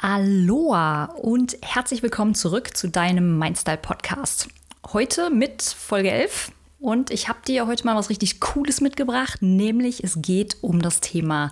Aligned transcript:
Aloha 0.00 1.06
und 1.06 1.58
herzlich 1.60 2.04
willkommen 2.04 2.36
zurück 2.36 2.76
zu 2.76 2.88
deinem 2.88 3.36
Mindstyle 3.36 3.78
Podcast. 3.78 4.46
Heute 4.92 5.28
mit 5.28 5.60
Folge 5.60 6.12
11 6.12 6.52
und 6.78 7.10
ich 7.10 7.28
habe 7.28 7.40
dir 7.44 7.66
heute 7.66 7.84
mal 7.84 7.96
was 7.96 8.08
richtig 8.08 8.38
Cooles 8.38 8.80
mitgebracht, 8.80 9.42
nämlich 9.42 10.04
es 10.04 10.22
geht 10.22 10.58
um 10.60 10.80
das 10.82 11.00
Thema 11.00 11.50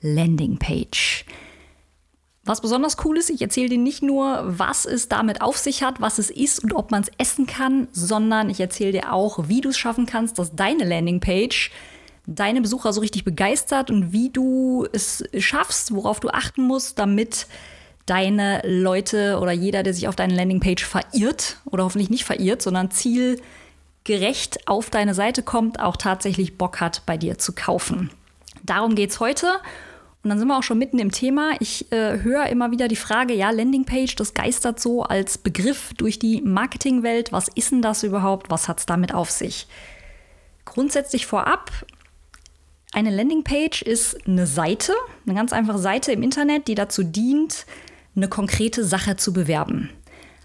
Landing 0.00 0.60
Page. 0.60 1.24
Was 2.44 2.60
besonders 2.60 3.04
cool 3.04 3.18
ist, 3.18 3.30
ich 3.30 3.42
erzähle 3.42 3.70
dir 3.70 3.78
nicht 3.78 4.04
nur, 4.04 4.44
was 4.46 4.84
es 4.84 5.08
damit 5.08 5.42
auf 5.42 5.58
sich 5.58 5.82
hat, 5.82 6.00
was 6.00 6.20
es 6.20 6.30
ist 6.30 6.62
und 6.62 6.74
ob 6.74 6.92
man 6.92 7.02
es 7.02 7.10
essen 7.18 7.48
kann, 7.48 7.88
sondern 7.90 8.48
ich 8.48 8.60
erzähle 8.60 8.92
dir 8.92 9.12
auch, 9.12 9.48
wie 9.48 9.60
du 9.60 9.70
es 9.70 9.76
schaffen 9.76 10.06
kannst, 10.06 10.38
dass 10.38 10.54
deine 10.54 10.84
Landing 10.84 11.18
Page 11.18 11.72
deine 12.28 12.60
Besucher 12.60 12.92
so 12.92 13.00
richtig 13.00 13.24
begeistert 13.24 13.90
und 13.90 14.12
wie 14.12 14.30
du 14.30 14.86
es 14.92 15.24
schaffst, 15.36 15.92
worauf 15.94 16.20
du 16.20 16.28
achten 16.28 16.62
musst, 16.62 17.00
damit 17.00 17.48
deine 18.08 18.62
Leute 18.64 19.38
oder 19.40 19.52
jeder, 19.52 19.82
der 19.82 19.94
sich 19.94 20.08
auf 20.08 20.16
deine 20.16 20.34
Landingpage 20.34 20.84
verirrt 20.84 21.58
oder 21.66 21.84
hoffentlich 21.84 22.10
nicht 22.10 22.24
verirrt, 22.24 22.62
sondern 22.62 22.90
zielgerecht 22.90 24.66
auf 24.66 24.90
deine 24.90 25.14
Seite 25.14 25.42
kommt, 25.42 25.80
auch 25.80 25.96
tatsächlich 25.96 26.58
Bock 26.58 26.80
hat, 26.80 27.02
bei 27.06 27.16
dir 27.16 27.38
zu 27.38 27.52
kaufen. 27.52 28.10
Darum 28.62 28.94
geht 28.94 29.10
es 29.10 29.20
heute. 29.20 29.46
Und 30.24 30.30
dann 30.30 30.38
sind 30.40 30.48
wir 30.48 30.58
auch 30.58 30.64
schon 30.64 30.78
mitten 30.78 30.98
im 30.98 31.12
Thema. 31.12 31.52
Ich 31.60 31.92
äh, 31.92 32.20
höre 32.22 32.46
immer 32.46 32.72
wieder 32.72 32.88
die 32.88 32.96
Frage, 32.96 33.34
ja, 33.34 33.50
Landingpage, 33.50 34.16
das 34.16 34.34
geistert 34.34 34.80
so 34.80 35.04
als 35.04 35.38
Begriff 35.38 35.92
durch 35.96 36.18
die 36.18 36.42
Marketingwelt. 36.42 37.30
Was 37.30 37.46
ist 37.54 37.70
denn 37.70 37.82
das 37.82 38.02
überhaupt? 38.02 38.50
Was 38.50 38.66
hat 38.66 38.80
es 38.80 38.86
damit 38.86 39.14
auf 39.14 39.30
sich? 39.30 39.68
Grundsätzlich 40.64 41.24
vorab, 41.26 41.70
eine 42.92 43.10
Landingpage 43.10 43.82
ist 43.82 44.26
eine 44.26 44.46
Seite, 44.46 44.92
eine 45.26 45.34
ganz 45.34 45.52
einfache 45.52 45.78
Seite 45.78 46.12
im 46.12 46.22
Internet, 46.22 46.68
die 46.68 46.74
dazu 46.74 47.04
dient, 47.04 47.66
eine 48.18 48.28
konkrete 48.28 48.84
Sache 48.84 49.16
zu 49.16 49.32
bewerben. 49.32 49.90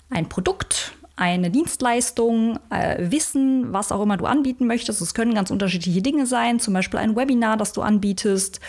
Ein 0.09 0.29
Produkt, 0.29 0.93
eine 1.15 1.51
Dienstleistung, 1.51 2.59
äh, 2.69 3.11
Wissen, 3.11 3.73
was 3.73 3.91
auch 3.91 4.01
immer 4.01 4.17
du 4.17 4.25
anbieten 4.25 4.65
möchtest. 4.65 5.01
Es 5.01 5.13
können 5.13 5.33
ganz 5.33 5.51
unterschiedliche 5.51 6.01
Dinge 6.01 6.25
sein, 6.25 6.59
zum 6.59 6.73
Beispiel 6.73 6.99
ein 6.99 7.15
Webinar, 7.15 7.57
das 7.57 7.73
du 7.73 7.81
anbietest, 7.81 8.59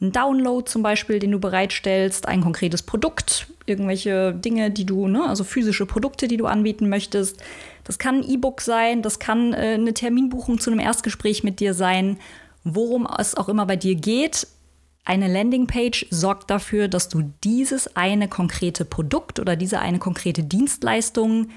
ein 0.00 0.12
Download 0.12 0.68
zum 0.68 0.82
Beispiel, 0.82 1.18
den 1.18 1.30
du 1.30 1.38
bereitstellst, 1.38 2.26
ein 2.26 2.42
konkretes 2.42 2.82
Produkt, 2.82 3.46
irgendwelche 3.64 4.34
Dinge, 4.34 4.70
die 4.70 4.84
du, 4.84 5.06
ne, 5.06 5.26
also 5.26 5.44
physische 5.44 5.86
Produkte, 5.86 6.28
die 6.28 6.36
du 6.36 6.46
anbieten 6.46 6.88
möchtest. 6.88 7.42
Das 7.84 7.98
kann 7.98 8.16
ein 8.16 8.28
E-Book 8.28 8.60
sein, 8.60 9.02
das 9.02 9.18
kann 9.18 9.52
äh, 9.52 9.74
eine 9.74 9.94
Terminbuchung 9.94 10.58
zu 10.58 10.70
einem 10.70 10.80
Erstgespräch 10.80 11.44
mit 11.44 11.60
dir 11.60 11.74
sein. 11.74 12.18
Worum 12.64 13.06
es 13.18 13.34
auch 13.34 13.48
immer 13.48 13.66
bei 13.66 13.76
dir 13.76 13.94
geht, 13.94 14.46
eine 15.04 15.28
Landingpage 15.30 16.06
sorgt 16.10 16.50
dafür, 16.50 16.88
dass 16.88 17.08
du 17.08 17.32
dieses 17.44 17.94
eine 17.96 18.26
konkrete 18.28 18.84
Produkt 18.84 19.38
oder 19.38 19.54
diese 19.54 19.80
eine 19.80 19.98
konkrete 19.98 20.42
Dienstleistung 20.42 21.48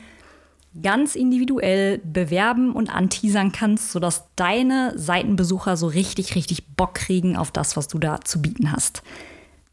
ganz 0.82 1.16
individuell 1.16 2.00
bewerben 2.00 2.74
und 2.74 2.94
anteasern 2.94 3.52
kannst, 3.52 3.92
sodass 3.92 4.26
deine 4.36 4.94
Seitenbesucher 4.96 5.78
so 5.78 5.88
richtig, 5.88 6.36
richtig 6.36 6.68
Bock 6.76 6.96
kriegen 6.96 7.38
auf 7.38 7.52
das, 7.52 7.78
was 7.78 7.88
du 7.88 8.00
da 8.00 8.22
zu 8.22 8.42
bieten 8.42 8.72
hast. 8.72 9.02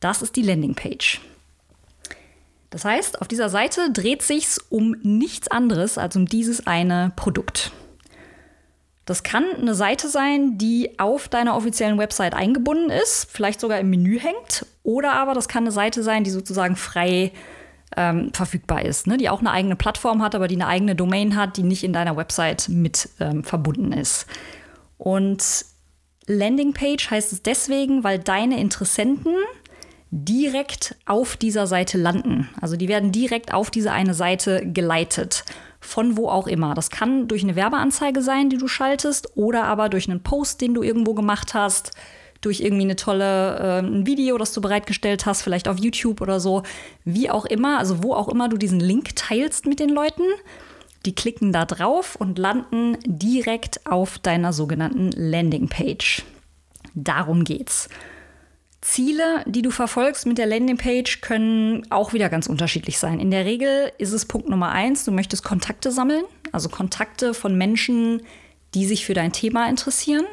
Das 0.01 0.23
ist 0.23 0.37
die 0.37 0.43
Landingpage. 0.43 1.21
Das 2.71 2.85
heißt, 2.85 3.21
auf 3.21 3.29
dieser 3.29 3.51
Seite 3.51 3.93
dreht 3.93 4.23
sich's 4.23 4.59
um 4.69 4.97
nichts 5.03 5.49
anderes 5.49 5.99
als 5.99 6.17
um 6.17 6.27
dieses 6.27 6.67
eine 6.67 7.13
Produkt. 7.17 7.73
Das 9.05 9.23
kann 9.23 9.45
eine 9.61 9.75
Seite 9.75 10.09
sein, 10.09 10.57
die 10.57 10.99
auf 10.99 11.29
deiner 11.29 11.57
offiziellen 11.57 11.99
Website 11.99 12.35
eingebunden 12.35 12.91
ist, 12.91 13.29
vielleicht 13.31 13.61
sogar 13.61 13.79
im 13.79 13.91
Menü 13.91 14.19
hängt. 14.19 14.67
Oder 14.83 15.13
aber 15.13 15.35
das 15.35 15.49
kann 15.49 15.65
eine 15.65 15.73
Seite 15.73 16.03
sein, 16.03 16.25
die 16.25 16.31
sozusagen 16.31 16.77
frei 16.77 17.33
ähm, 17.97 18.33
verfügbar 18.33 18.85
ist, 18.85 19.07
ne? 19.07 19.19
die 19.19 19.29
auch 19.29 19.41
eine 19.41 19.51
eigene 19.51 19.77
Plattform 19.77 20.23
hat, 20.23 20.35
aber 20.35 20.49
die 20.49 20.57
eine 20.57 20.67
eigene 20.67 20.97
Domain 20.97 21.37
hat, 21.37 21.57
die 21.57 21.63
nicht 21.63 21.85
in 21.85 21.93
deiner 21.93 22.17
Website 22.17 22.69
mit 22.69 23.11
ähm, 23.21 23.45
verbunden 23.45 23.93
ist. 23.93 24.27
Und 24.97 25.67
Landingpage 26.27 27.11
heißt 27.11 27.33
es 27.33 27.43
deswegen, 27.43 28.05
weil 28.05 28.19
deine 28.19 28.59
Interessenten 28.59 29.35
direkt 30.11 30.97
auf 31.07 31.37
dieser 31.37 31.67
Seite 31.67 31.99
landen. 31.99 32.49
Also 32.61 32.77
die 32.77 32.89
werden 32.89 33.13
direkt 33.13 33.53
auf 33.53 33.71
diese 33.71 33.93
eine 33.93 34.15
Seite 34.15 34.63
geleitet 34.65 35.45
von 35.85 36.17
wo 36.17 36.29
auch 36.29 36.47
immer. 36.47 36.75
Das 36.75 36.91
kann 36.91 37.29
durch 37.29 37.43
eine 37.43 37.57
Werbeanzeige 37.57 38.23
sein, 38.23 38.51
die 38.51 38.57
du 38.57 38.69
schaltest, 38.69 39.37
oder 39.37 39.65
aber 39.65 39.89
durch 39.89 40.09
einen 40.09 40.23
Post, 40.23 40.61
den 40.61 40.75
du 40.75 40.83
irgendwo 40.83 41.15
gemacht 41.15 41.55
hast, 41.55 41.93
durch 42.41 42.61
irgendwie 42.61 42.85
eine 42.85 42.97
tolle 42.97 43.59
äh, 43.59 43.79
ein 43.79 44.07
Video, 44.07 44.37
das 44.39 44.53
du 44.53 44.61
bereitgestellt 44.61 45.27
hast, 45.27 45.43
vielleicht 45.43 45.69
auf 45.69 45.79
YouTube 45.79 46.21
oder 46.21 46.41
so, 46.41 46.63
wie 47.05 47.31
auch 47.31 47.45
immer, 47.45 47.79
also 47.79 48.03
wo 48.03 48.15
auch 48.15 48.29
immer 48.29 48.49
du 48.49 48.57
diesen 48.57 48.81
Link 48.81 49.17
teilst 49.17 49.67
mit 49.67 49.81
den 49.81 49.91
Leuten. 49.91 50.23
Die 51.07 51.15
klicken 51.15 51.53
da 51.53 51.67
drauf 51.67 52.17
und 52.17 52.39
landen 52.39 52.97
direkt 53.05 53.87
auf 53.87 54.19
deiner 54.19 54.53
sogenannten 54.53 55.11
Landingpage. 55.11 56.25
Darum 56.95 57.45
geht's. 57.45 57.89
Ziele, 58.85 59.43
die 59.47 59.63
du 59.63 59.71
verfolgst 59.71 60.27
mit 60.27 60.37
der 60.37 60.45
Landingpage, 60.45 61.23
können 61.23 61.91
auch 61.91 62.13
wieder 62.13 62.29
ganz 62.29 62.47
unterschiedlich 62.47 62.99
sein. 62.99 63.19
In 63.19 63.31
der 63.31 63.47
Regel 63.47 63.91
ist 63.97 64.13
es 64.13 64.27
Punkt 64.27 64.51
Nummer 64.51 64.73
eins, 64.73 65.07
du 65.07 65.11
möchtest 65.11 65.43
Kontakte 65.43 65.91
sammeln, 65.91 66.25
also 66.53 66.69
Kontakte 66.69 67.33
von 67.33 67.57
Menschen, 67.57 68.21
die 68.75 68.85
sich 68.85 69.07
für 69.07 69.15
dein 69.15 69.33
Thema 69.33 69.71
interessieren. 69.71 70.27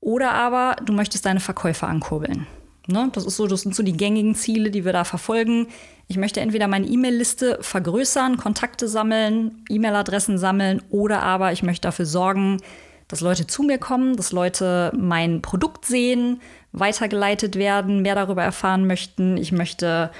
Oder 0.00 0.32
aber 0.32 0.76
du 0.82 0.94
möchtest 0.94 1.26
deine 1.26 1.40
Verkäufer 1.40 1.86
ankurbeln. 1.86 2.46
Ne? 2.86 3.10
Das, 3.12 3.26
ist 3.26 3.36
so, 3.36 3.46
das 3.46 3.60
sind 3.60 3.74
so 3.74 3.82
die 3.82 3.96
gängigen 3.96 4.34
Ziele, 4.34 4.70
die 4.70 4.86
wir 4.86 4.94
da 4.94 5.04
verfolgen. 5.04 5.68
Ich 6.06 6.16
möchte 6.16 6.40
entweder 6.40 6.66
meine 6.66 6.86
E-Mail-Liste 6.86 7.58
vergrößern, 7.60 8.38
Kontakte 8.38 8.88
sammeln, 8.88 9.66
E-Mail-Adressen 9.68 10.38
sammeln 10.38 10.80
oder 10.88 11.22
aber 11.22 11.52
ich 11.52 11.62
möchte 11.62 11.82
dafür 11.82 12.06
sorgen, 12.06 12.62
dass 13.08 13.22
Leute 13.22 13.46
zu 13.46 13.62
mir 13.62 13.78
kommen, 13.78 14.16
dass 14.16 14.32
Leute 14.32 14.92
mein 14.96 15.42
Produkt 15.42 15.86
sehen, 15.86 16.40
weitergeleitet 16.72 17.56
werden, 17.56 18.02
mehr 18.02 18.14
darüber 18.14 18.42
erfahren 18.42 18.86
möchten. 18.86 19.38
Ich 19.38 19.50
möchte, 19.50 20.10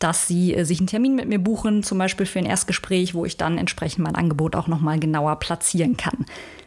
dass 0.00 0.26
sie 0.26 0.54
äh, 0.54 0.64
sich 0.64 0.80
einen 0.80 0.88
Termin 0.88 1.14
mit 1.14 1.28
mir 1.28 1.38
buchen, 1.38 1.82
zum 1.82 1.98
Beispiel 1.98 2.26
für 2.26 2.40
ein 2.40 2.46
Erstgespräch, 2.46 3.14
wo 3.14 3.24
ich 3.24 3.36
dann 3.36 3.56
entsprechend 3.56 4.04
mein 4.04 4.16
Angebot 4.16 4.56
auch 4.56 4.66
nochmal 4.66 4.98
genauer 4.98 5.36
platzieren 5.36 5.96
kann. 5.96 6.26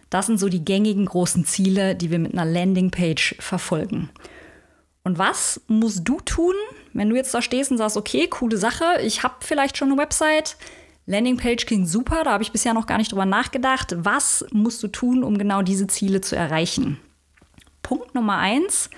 Das 0.10 0.28
sind 0.28 0.40
so 0.40 0.48
die 0.48 0.64
gängigen 0.64 1.06
großen 1.06 1.44
Ziele, 1.46 1.94
die 1.94 2.12
wir 2.12 2.20
mit 2.20 2.34
einer 2.34 2.46
Landingpage 2.46 3.36
verfolgen. 3.40 4.10
Und 5.04 5.18
was 5.18 5.62
musst 5.68 6.02
du 6.08 6.20
tun, 6.22 6.54
wenn 6.94 7.10
du 7.10 7.16
jetzt 7.16 7.34
da 7.34 7.42
stehst 7.42 7.72
und 7.72 7.78
sagst, 7.78 7.98
okay, 7.98 8.28
coole 8.28 8.58
Sache, 8.58 8.86
ich 9.04 9.24
habe 9.24 9.36
vielleicht 9.42 9.78
schon 9.78 9.92
eine 9.92 10.02
Website, 10.02 10.58
Landingpage 11.08 11.66
klingt 11.66 11.90
super, 11.90 12.24
da 12.24 12.34
habe 12.34 12.44
ich 12.44 12.52
bisher 12.52 12.76
noch 12.76 12.86
gar 12.86 13.00
nicht 13.00 13.12
drüber 13.12 13.26
nachgedacht. 13.26 13.96
Was 13.98 14.46
musst 14.52 14.84
du 14.84 14.88
tun, 14.88 15.24
um 15.24 15.40
genau 15.40 15.64
diese 15.64 15.88
Ziele 15.88 16.22
zu 16.22 16.36
erreichen? 16.36 17.00
Punkt 17.82 18.14
Nummer 18.14 18.38
eins, 18.38 18.90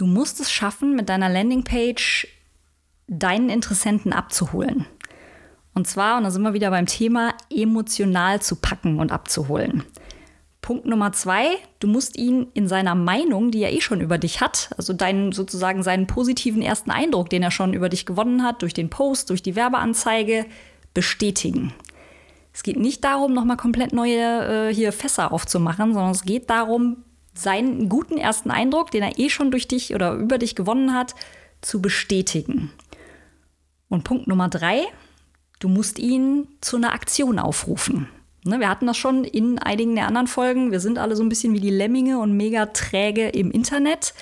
Du 0.00 0.06
musst 0.06 0.40
es 0.40 0.50
schaffen, 0.50 0.96
mit 0.96 1.10
deiner 1.10 1.28
Landingpage 1.28 2.26
deinen 3.06 3.50
Interessenten 3.50 4.14
abzuholen. 4.14 4.86
Und 5.74 5.86
zwar, 5.86 6.16
und 6.16 6.24
da 6.24 6.30
sind 6.30 6.40
wir 6.40 6.54
wieder 6.54 6.70
beim 6.70 6.86
Thema, 6.86 7.34
emotional 7.50 8.40
zu 8.40 8.56
packen 8.56 8.98
und 8.98 9.12
abzuholen. 9.12 9.84
Punkt 10.62 10.86
Nummer 10.86 11.12
zwei, 11.12 11.48
du 11.80 11.86
musst 11.86 12.16
ihn 12.16 12.46
in 12.54 12.66
seiner 12.66 12.94
Meinung, 12.94 13.50
die 13.50 13.62
er 13.62 13.74
eh 13.74 13.82
schon 13.82 14.00
über 14.00 14.16
dich 14.16 14.40
hat, 14.40 14.70
also 14.78 14.94
deinen 14.94 15.32
sozusagen 15.32 15.82
seinen 15.82 16.06
positiven 16.06 16.62
ersten 16.62 16.90
Eindruck, 16.90 17.28
den 17.28 17.42
er 17.42 17.50
schon 17.50 17.74
über 17.74 17.90
dich 17.90 18.06
gewonnen 18.06 18.42
hat, 18.42 18.62
durch 18.62 18.72
den 18.72 18.88
Post, 18.88 19.28
durch 19.28 19.42
die 19.42 19.54
Werbeanzeige, 19.54 20.46
bestätigen. 20.94 21.72
Es 22.52 22.62
geht 22.62 22.78
nicht 22.78 23.04
darum, 23.04 23.32
nochmal 23.32 23.56
komplett 23.56 23.92
neue 23.92 24.68
äh, 24.68 24.74
hier 24.74 24.92
Fässer 24.92 25.32
aufzumachen, 25.32 25.94
sondern 25.94 26.10
es 26.10 26.22
geht 26.22 26.50
darum, 26.50 27.04
seinen 27.34 27.88
guten 27.88 28.18
ersten 28.18 28.50
Eindruck, 28.50 28.90
den 28.90 29.02
er 29.02 29.18
eh 29.18 29.30
schon 29.30 29.50
durch 29.50 29.68
dich 29.68 29.94
oder 29.94 30.14
über 30.14 30.38
dich 30.38 30.54
gewonnen 30.54 30.94
hat, 30.94 31.14
zu 31.60 31.80
bestätigen. 31.80 32.72
Und 33.88 34.04
Punkt 34.04 34.26
Nummer 34.26 34.48
drei, 34.48 34.84
du 35.58 35.68
musst 35.68 35.98
ihn 35.98 36.48
zu 36.60 36.76
einer 36.76 36.92
Aktion 36.92 37.38
aufrufen. 37.38 38.08
Ne, 38.44 38.58
wir 38.58 38.70
hatten 38.70 38.86
das 38.86 38.96
schon 38.96 39.24
in 39.24 39.58
einigen 39.58 39.94
der 39.94 40.06
anderen 40.06 40.26
Folgen. 40.26 40.70
Wir 40.70 40.80
sind 40.80 40.98
alle 40.98 41.14
so 41.14 41.22
ein 41.22 41.28
bisschen 41.28 41.52
wie 41.52 41.60
die 41.60 41.70
Lemminge 41.70 42.18
und 42.18 42.36
mega 42.36 42.66
träge 42.66 43.28
im 43.28 43.50
Internet. 43.50 44.14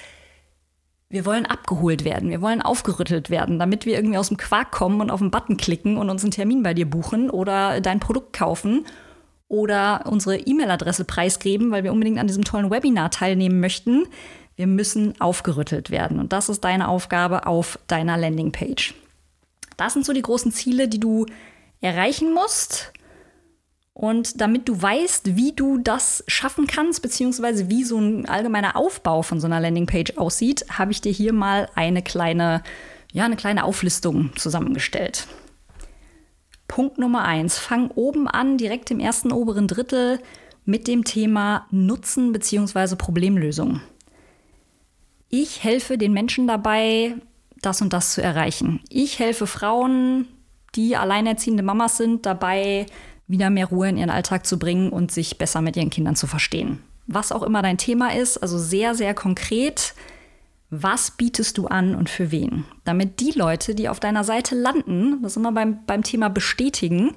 Wir 1.10 1.24
wollen 1.24 1.46
abgeholt 1.46 2.04
werden, 2.04 2.28
wir 2.28 2.42
wollen 2.42 2.60
aufgerüttelt 2.60 3.30
werden, 3.30 3.58
damit 3.58 3.86
wir 3.86 3.94
irgendwie 3.94 4.18
aus 4.18 4.28
dem 4.28 4.36
Quark 4.36 4.72
kommen 4.72 5.00
und 5.00 5.10
auf 5.10 5.20
den 5.20 5.30
Button 5.30 5.56
klicken 5.56 5.96
und 5.96 6.10
uns 6.10 6.22
einen 6.22 6.32
Termin 6.32 6.62
bei 6.62 6.74
dir 6.74 6.88
buchen 6.88 7.30
oder 7.30 7.80
dein 7.80 7.98
Produkt 7.98 8.34
kaufen 8.34 8.84
oder 9.48 10.04
unsere 10.04 10.36
E-Mail-Adresse 10.36 11.04
preisgeben, 11.04 11.70
weil 11.70 11.82
wir 11.82 11.92
unbedingt 11.92 12.18
an 12.18 12.26
diesem 12.26 12.44
tollen 12.44 12.70
Webinar 12.70 13.10
teilnehmen 13.10 13.60
möchten. 13.60 14.06
Wir 14.56 14.66
müssen 14.66 15.18
aufgerüttelt 15.18 15.90
werden. 15.90 16.18
Und 16.18 16.34
das 16.34 16.50
ist 16.50 16.62
deine 16.64 16.88
Aufgabe 16.88 17.46
auf 17.46 17.78
deiner 17.86 18.18
Landingpage. 18.18 18.94
Das 19.78 19.94
sind 19.94 20.04
so 20.04 20.12
die 20.12 20.22
großen 20.22 20.52
Ziele, 20.52 20.88
die 20.88 21.00
du 21.00 21.24
erreichen 21.80 22.34
musst. 22.34 22.92
Und 23.98 24.40
damit 24.40 24.68
du 24.68 24.80
weißt, 24.80 25.34
wie 25.34 25.50
du 25.50 25.78
das 25.78 26.22
schaffen 26.28 26.68
kannst, 26.68 27.02
beziehungsweise 27.02 27.68
wie 27.68 27.82
so 27.82 27.98
ein 27.98 28.28
allgemeiner 28.28 28.76
Aufbau 28.76 29.22
von 29.22 29.40
so 29.40 29.48
einer 29.48 29.58
Landingpage 29.58 30.16
aussieht, 30.16 30.64
habe 30.70 30.92
ich 30.92 31.00
dir 31.00 31.10
hier 31.10 31.32
mal 31.32 31.68
eine 31.74 32.00
kleine 32.00 32.62
ja, 33.12 33.24
eine 33.24 33.34
kleine 33.34 33.64
Auflistung 33.64 34.30
zusammengestellt. 34.36 35.26
Punkt 36.68 36.98
Nummer 36.98 37.24
eins. 37.24 37.58
Fang 37.58 37.90
oben 37.90 38.28
an, 38.28 38.56
direkt 38.56 38.92
im 38.92 39.00
ersten 39.00 39.32
oberen 39.32 39.66
Drittel 39.66 40.20
mit 40.64 40.86
dem 40.86 41.02
Thema 41.02 41.66
Nutzen 41.72 42.30
bzw. 42.30 42.94
Problemlösung. 42.94 43.80
Ich 45.28 45.64
helfe 45.64 45.98
den 45.98 46.12
Menschen 46.12 46.46
dabei, 46.46 47.16
das 47.62 47.82
und 47.82 47.92
das 47.92 48.12
zu 48.12 48.22
erreichen. 48.22 48.80
Ich 48.90 49.18
helfe 49.18 49.48
Frauen, 49.48 50.28
die 50.76 50.94
alleinerziehende 50.94 51.64
Mamas 51.64 51.96
sind, 51.96 52.26
dabei, 52.26 52.86
wieder 53.28 53.50
mehr 53.50 53.66
Ruhe 53.66 53.88
in 53.88 53.96
ihren 53.96 54.10
Alltag 54.10 54.46
zu 54.46 54.58
bringen 54.58 54.90
und 54.90 55.12
sich 55.12 55.38
besser 55.38 55.60
mit 55.60 55.76
ihren 55.76 55.90
Kindern 55.90 56.16
zu 56.16 56.26
verstehen. 56.26 56.82
Was 57.06 57.32
auch 57.32 57.42
immer 57.42 57.62
dein 57.62 57.78
Thema 57.78 58.14
ist, 58.14 58.38
also 58.38 58.58
sehr, 58.58 58.94
sehr 58.94 59.14
konkret 59.14 59.94
was 60.70 61.12
bietest 61.12 61.56
du 61.56 61.66
an 61.66 61.94
und 61.94 62.10
für 62.10 62.30
wen? 62.30 62.64
Damit 62.84 63.20
die 63.20 63.32
Leute, 63.32 63.74
die 63.74 63.88
auf 63.88 64.00
deiner 64.00 64.22
Seite 64.22 64.54
landen, 64.54 65.22
das 65.22 65.36
immer 65.36 65.52
beim, 65.52 65.84
beim 65.86 66.02
Thema 66.02 66.28
bestätigen, 66.28 67.14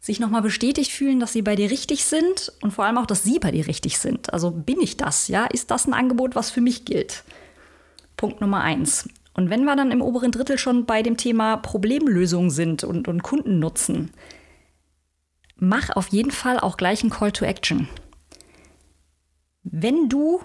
sich 0.00 0.20
nochmal 0.20 0.42
bestätigt 0.42 0.90
fühlen, 0.90 1.20
dass 1.20 1.32
sie 1.32 1.42
bei 1.42 1.54
dir 1.56 1.70
richtig 1.70 2.04
sind 2.04 2.52
und 2.62 2.72
vor 2.72 2.84
allem 2.84 2.98
auch, 2.98 3.06
dass 3.06 3.22
sie 3.22 3.38
bei 3.38 3.52
dir 3.52 3.66
richtig 3.68 3.98
sind. 3.98 4.32
Also 4.32 4.50
bin 4.50 4.80
ich 4.80 4.96
das, 4.96 5.28
ja? 5.28 5.46
Ist 5.46 5.70
das 5.70 5.86
ein 5.86 5.94
Angebot, 5.94 6.34
was 6.34 6.50
für 6.50 6.60
mich 6.60 6.84
gilt? 6.84 7.22
Punkt 8.16 8.40
Nummer 8.40 8.60
eins. 8.60 9.08
Und 9.34 9.50
wenn 9.50 9.64
wir 9.64 9.76
dann 9.76 9.92
im 9.92 10.02
oberen 10.02 10.30
Drittel 10.32 10.58
schon 10.58 10.84
bei 10.84 11.02
dem 11.02 11.16
Thema 11.16 11.56
Problemlösung 11.56 12.50
sind 12.50 12.84
und, 12.84 13.08
und 13.08 13.22
Kundennutzen, 13.22 14.10
mach 15.56 15.90
auf 15.90 16.08
jeden 16.08 16.30
Fall 16.30 16.58
auch 16.58 16.76
gleich 16.76 17.02
einen 17.02 17.10
Call 17.10 17.32
to 17.32 17.44
Action. 17.44 17.88
Wenn 19.62 20.08
du 20.08 20.40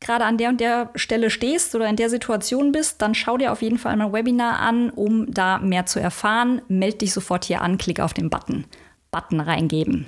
gerade 0.00 0.24
an 0.24 0.38
der 0.38 0.50
und 0.50 0.60
der 0.60 0.90
Stelle 0.94 1.30
stehst 1.30 1.74
oder 1.74 1.88
in 1.88 1.96
der 1.96 2.10
Situation 2.10 2.72
bist, 2.72 3.00
dann 3.02 3.14
schau 3.14 3.36
dir 3.36 3.52
auf 3.52 3.62
jeden 3.62 3.78
Fall 3.78 3.96
mein 3.96 4.12
Webinar 4.12 4.60
an, 4.60 4.90
um 4.90 5.32
da 5.32 5.58
mehr 5.58 5.86
zu 5.86 5.98
erfahren. 5.98 6.62
Meld 6.68 7.00
dich 7.00 7.12
sofort 7.12 7.44
hier 7.44 7.62
an, 7.62 7.78
klick 7.78 8.00
auf 8.00 8.14
den 8.14 8.30
Button. 8.30 8.66
Button 9.10 9.40
reingeben. 9.40 10.06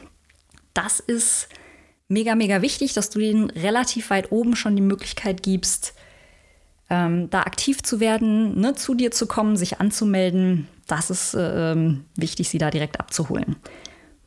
Das 0.74 1.00
ist 1.00 1.48
mega, 2.08 2.34
mega 2.34 2.62
wichtig, 2.62 2.92
dass 2.92 3.10
du 3.10 3.18
denen 3.18 3.50
relativ 3.50 4.10
weit 4.10 4.32
oben 4.32 4.56
schon 4.56 4.76
die 4.76 4.82
Möglichkeit 4.82 5.42
gibst, 5.42 5.94
ähm, 6.90 7.30
da 7.30 7.40
aktiv 7.40 7.82
zu 7.82 7.98
werden, 8.00 8.60
ne, 8.60 8.74
zu 8.74 8.94
dir 8.94 9.10
zu 9.10 9.26
kommen, 9.26 9.56
sich 9.56 9.80
anzumelden. 9.80 10.68
Das 10.86 11.10
ist 11.10 11.34
äh, 11.34 11.96
wichtig, 12.16 12.48
sie 12.48 12.58
da 12.58 12.70
direkt 12.70 13.00
abzuholen. 13.00 13.56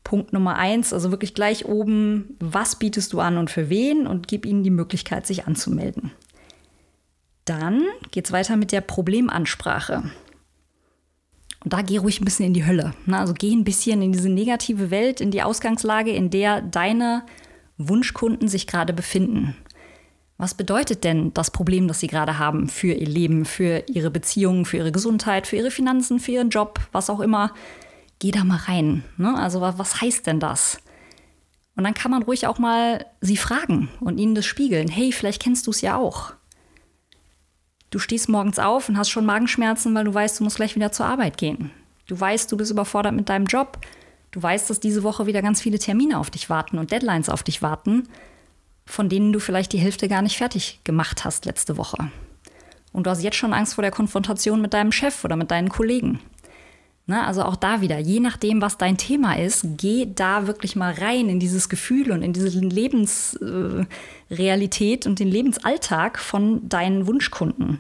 Punkt 0.10 0.34
Nummer 0.34 0.56
eins, 0.56 0.92
also 0.92 1.12
wirklich 1.12 1.36
gleich 1.36 1.66
oben, 1.66 2.36
was 2.40 2.78
bietest 2.78 3.14
du 3.14 3.20
an 3.20 3.38
und 3.38 3.52
für 3.52 3.70
wen 3.70 4.08
und 4.08 4.28
gib 4.28 4.44
ihnen 4.44 4.64
die 4.64 4.72
Möglichkeit, 4.72 5.28
sich 5.28 5.46
anzumelden. 5.46 6.10
Dann 7.46 7.84
geht 8.10 8.26
es 8.26 8.32
weiter 8.32 8.58
mit 8.58 8.72
der 8.72 8.82
Problemansprache. 8.82 10.02
Und 11.64 11.74
da 11.74 11.84
geh 11.84 11.98
ruhig 11.98 12.20
ein 12.20 12.26
bisschen 12.26 12.48
in 12.48 12.56
die 12.56 12.66
Hölle. 12.66 12.96
Ne? 13.06 13.20
Also 13.20 13.36
geh 13.36 13.54
ein 13.54 13.64
bisschen 13.64 14.02
in 14.02 14.12
diese 14.12 14.30
negative 14.30 14.90
Welt, 14.90 15.22
in 15.22 15.30
die 15.30 15.44
Ausgangslage, 15.44 16.10
in 16.10 16.32
der 16.32 16.64
deine 16.64 17.24
Wunschkunden 17.78 18.48
sich 18.48 18.66
gerade 18.66 18.94
befinden. 18.94 19.56
Was 20.40 20.56
bedeutet 20.56 21.04
denn 21.04 21.36
das 21.36 21.52
Problem, 21.52 21.88
das 21.88 22.00
sie 22.00 22.08
gerade 22.08 22.40
haben 22.40 22.68
für 22.68 22.94
ihr 22.94 23.08
Leben, 23.08 23.46
für 23.46 23.84
ihre 23.86 24.10
Beziehungen, 24.10 24.66
für 24.66 24.78
ihre 24.78 24.92
Gesundheit, 24.92 25.46
für 25.46 25.58
ihre 25.58 25.70
Finanzen, 25.70 26.20
für 26.20 26.32
ihren 26.32 26.50
Job, 26.50 26.80
was 26.94 27.12
auch 27.12 27.20
immer? 27.20 27.54
Geh 28.20 28.32
da 28.32 28.44
mal 28.44 28.58
rein. 28.58 29.04
Ne? 29.18 29.36
Also 29.38 29.62
was 29.62 30.02
heißt 30.02 30.28
denn 30.28 30.40
das? 30.40 30.80
Und 31.76 31.86
dann 31.86 31.94
kann 31.94 32.12
man 32.12 32.24
ruhig 32.24 32.46
auch 32.46 32.60
mal 32.60 33.06
sie 33.22 33.38
fragen 33.38 33.90
und 34.02 34.18
ihnen 34.18 34.36
das 34.36 34.46
spiegeln. 34.46 34.90
Hey, 34.90 35.12
vielleicht 35.14 35.42
kennst 35.42 35.66
du 35.66 35.72
es 35.72 35.82
ja 35.82 35.96
auch. 35.96 36.34
Du 37.90 38.00
stehst 38.00 38.30
morgens 38.30 38.60
auf 38.60 38.90
und 38.90 38.98
hast 38.98 39.10
schon 39.10 39.26
Magenschmerzen, 39.26 39.96
weil 39.96 40.04
du 40.04 40.14
weißt, 40.14 40.40
du 40.40 40.44
musst 40.44 40.58
gleich 40.58 40.76
wieder 40.76 40.92
zur 40.92 41.06
Arbeit 41.06 41.38
gehen. 41.38 41.72
Du 42.08 42.20
weißt, 42.20 42.52
du 42.52 42.58
bist 42.58 42.72
überfordert 42.72 43.14
mit 43.14 43.30
deinem 43.30 43.46
Job. 43.46 43.80
Du 44.32 44.44
weißt, 44.44 44.70
dass 44.70 44.80
diese 44.80 45.04
Woche 45.04 45.26
wieder 45.26 45.42
ganz 45.42 45.62
viele 45.62 45.80
Termine 45.80 46.20
auf 46.20 46.30
dich 46.30 46.50
warten 46.50 46.78
und 46.78 46.92
Deadlines 46.92 47.30
auf 47.30 47.44
dich 47.44 47.62
warten, 47.62 48.10
von 48.86 49.10
denen 49.10 49.32
du 49.32 49.40
vielleicht 49.40 49.74
die 49.74 49.80
Hälfte 49.80 50.08
gar 50.08 50.22
nicht 50.22 50.38
fertig 50.38 50.82
gemacht 50.84 51.26
hast 51.26 51.46
letzte 51.46 51.78
Woche. 51.78 52.12
Und 52.92 53.06
du 53.06 53.10
hast 53.10 53.24
jetzt 53.24 53.38
schon 53.38 53.54
Angst 53.54 53.76
vor 53.76 53.84
der 53.84 53.92
Konfrontation 53.92 54.62
mit 54.62 54.74
deinem 54.74 54.92
Chef 54.92 55.24
oder 55.24 55.36
mit 55.36 55.50
deinen 55.50 55.70
Kollegen. 55.70 56.20
Ne? 57.10 57.26
Also 57.26 57.44
auch 57.44 57.56
da 57.56 57.82
wieder, 57.82 57.98
je 57.98 58.20
nachdem, 58.20 58.62
was 58.62 58.78
dein 58.78 58.96
Thema 58.96 59.34
ist, 59.34 59.66
geh 59.78 60.08
da 60.14 60.46
wirklich 60.46 60.76
mal 60.76 60.94
rein 60.94 61.28
in 61.28 61.40
dieses 61.40 61.68
Gefühl 61.68 62.12
und 62.12 62.22
in 62.22 62.34
diese 62.34 62.60
Lebensrealität 62.60 65.06
äh, 65.06 65.10
und 65.10 65.18
den 65.18 65.28
Lebensalltag 65.28 66.20
von 66.20 66.70
deinen 66.70 67.08
Wunschkunden. 67.08 67.80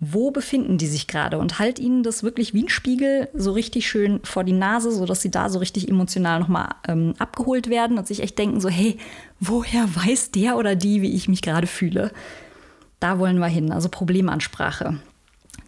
Wo 0.00 0.32
befinden 0.32 0.76
die 0.76 0.86
sich 0.86 1.06
gerade? 1.06 1.38
Und 1.38 1.60
halt 1.60 1.78
ihnen 1.78 2.02
das 2.02 2.24
wirklich 2.24 2.52
wie 2.52 2.64
ein 2.64 2.68
Spiegel 2.68 3.30
so 3.32 3.52
richtig 3.52 3.88
schön 3.88 4.20
vor 4.22 4.44
die 4.44 4.52
Nase, 4.52 4.92
sodass 4.92 5.22
sie 5.22 5.30
da 5.30 5.48
so 5.48 5.58
richtig 5.58 5.88
emotional 5.88 6.38
nochmal 6.38 6.74
ähm, 6.86 7.14
abgeholt 7.18 7.70
werden 7.70 7.96
und 7.96 8.06
sich 8.06 8.20
echt 8.20 8.38
denken, 8.38 8.60
so, 8.60 8.68
hey, 8.68 8.98
woher 9.40 9.88
weiß 9.96 10.30
der 10.30 10.58
oder 10.58 10.76
die, 10.76 11.00
wie 11.00 11.14
ich 11.14 11.26
mich 11.26 11.40
gerade 11.40 11.66
fühle? 11.66 12.12
Da 13.00 13.18
wollen 13.18 13.38
wir 13.38 13.46
hin, 13.46 13.72
also 13.72 13.88
Problemansprache. 13.88 15.00